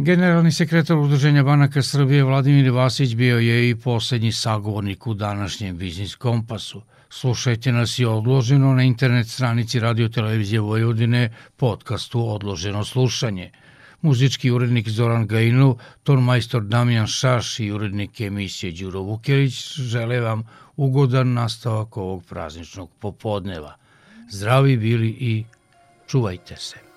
Generalni 0.02 0.52
sekretar 0.52 0.96
Udruženja 0.96 1.42
banaka 1.42 1.82
Srbije 1.82 2.24
Vladimir 2.24 2.70
Vasić 2.70 3.14
bio 3.14 3.38
je 3.38 3.70
i 3.70 3.74
poslednji 3.74 4.32
sagovornik 4.32 5.06
u 5.06 5.14
današnjem 5.14 5.76
Biznis 5.76 6.14
Kompasu. 6.14 6.82
Slušajte 7.10 7.72
nas 7.72 7.98
i 7.98 8.04
odloženo 8.04 8.74
na 8.74 8.82
internet 8.82 9.28
stranici 9.28 9.80
Radio 9.80 10.08
Televizije 10.08 10.60
Vojvodine 10.60 11.34
podcastu 11.56 12.32
Odloženo 12.32 12.84
slušanje. 12.84 13.50
Muzički 14.00 14.50
urednik 14.50 14.88
Zoran 14.88 15.26
Gajinov, 15.26 15.76
majstor 16.08 16.62
Damjan 16.62 17.06
Šaš 17.06 17.60
i 17.60 17.72
urednik 17.72 18.20
emisije 18.20 18.72
Đuro 18.72 19.00
Vukelić 19.00 19.78
žele 19.78 20.20
vam 20.20 20.42
ugodan 20.76 21.32
nastavak 21.32 21.96
ovog 21.96 22.24
prazničnog 22.24 22.90
popodneva. 23.00 23.76
Zdravi 24.30 24.76
bili 24.76 25.08
i 25.08 25.44
čuvajte 26.06 26.56
se. 26.56 26.89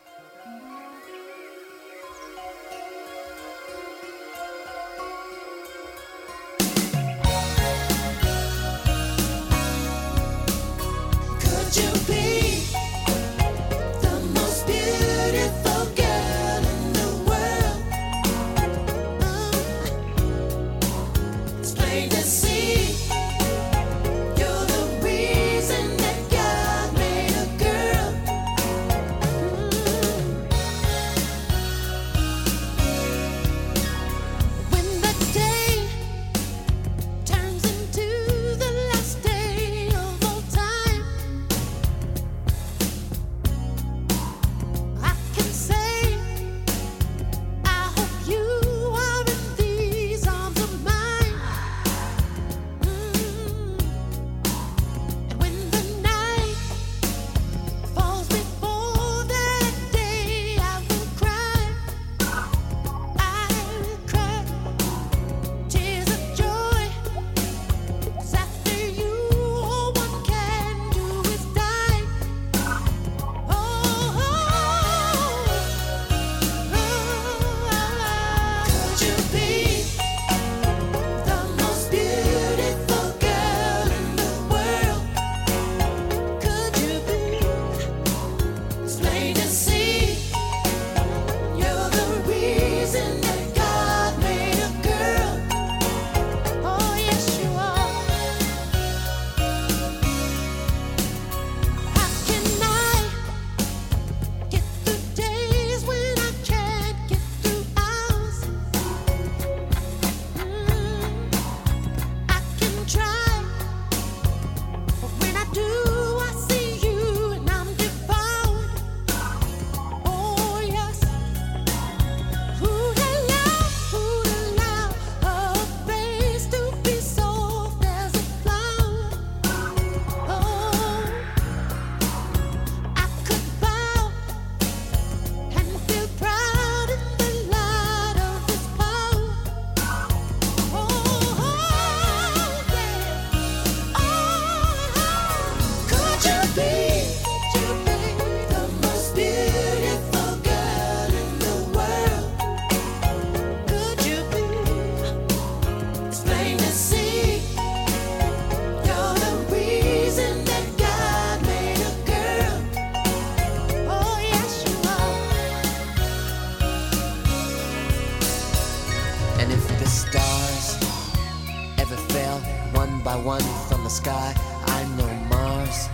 by 173.14 173.20
one 173.20 173.44
from 173.70 173.84
the 173.84 173.90
sky. 173.90 174.34
I 174.66 174.84
know 174.98 175.12
Mars 175.30 175.88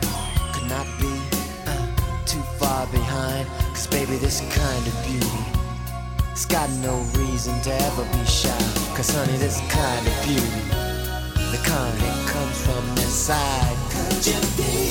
could 0.53 0.69
not 0.69 0.87
be 0.99 1.13
uh, 1.65 2.25
too 2.25 2.41
far 2.57 2.87
behind. 2.87 3.47
Cause 3.73 3.87
baby, 3.87 4.15
this 4.15 4.39
kind 4.55 4.87
of 4.87 4.95
beauty, 5.05 5.43
it's 6.31 6.45
got 6.45 6.69
no 6.81 6.95
reason 7.19 7.59
to 7.63 7.71
ever 7.87 8.03
be 8.13 8.25
shy. 8.25 8.57
Cause 8.95 9.09
honey, 9.13 9.37
this 9.37 9.59
kind 9.69 10.07
of 10.07 10.15
beauty, 10.23 10.63
the 11.51 11.59
kind 11.65 11.95
that 11.99 12.29
comes 12.29 12.57
from 12.65 12.83
inside. 13.03 13.75
Could 13.91 14.25
you 14.25 14.39
be? 14.55 14.88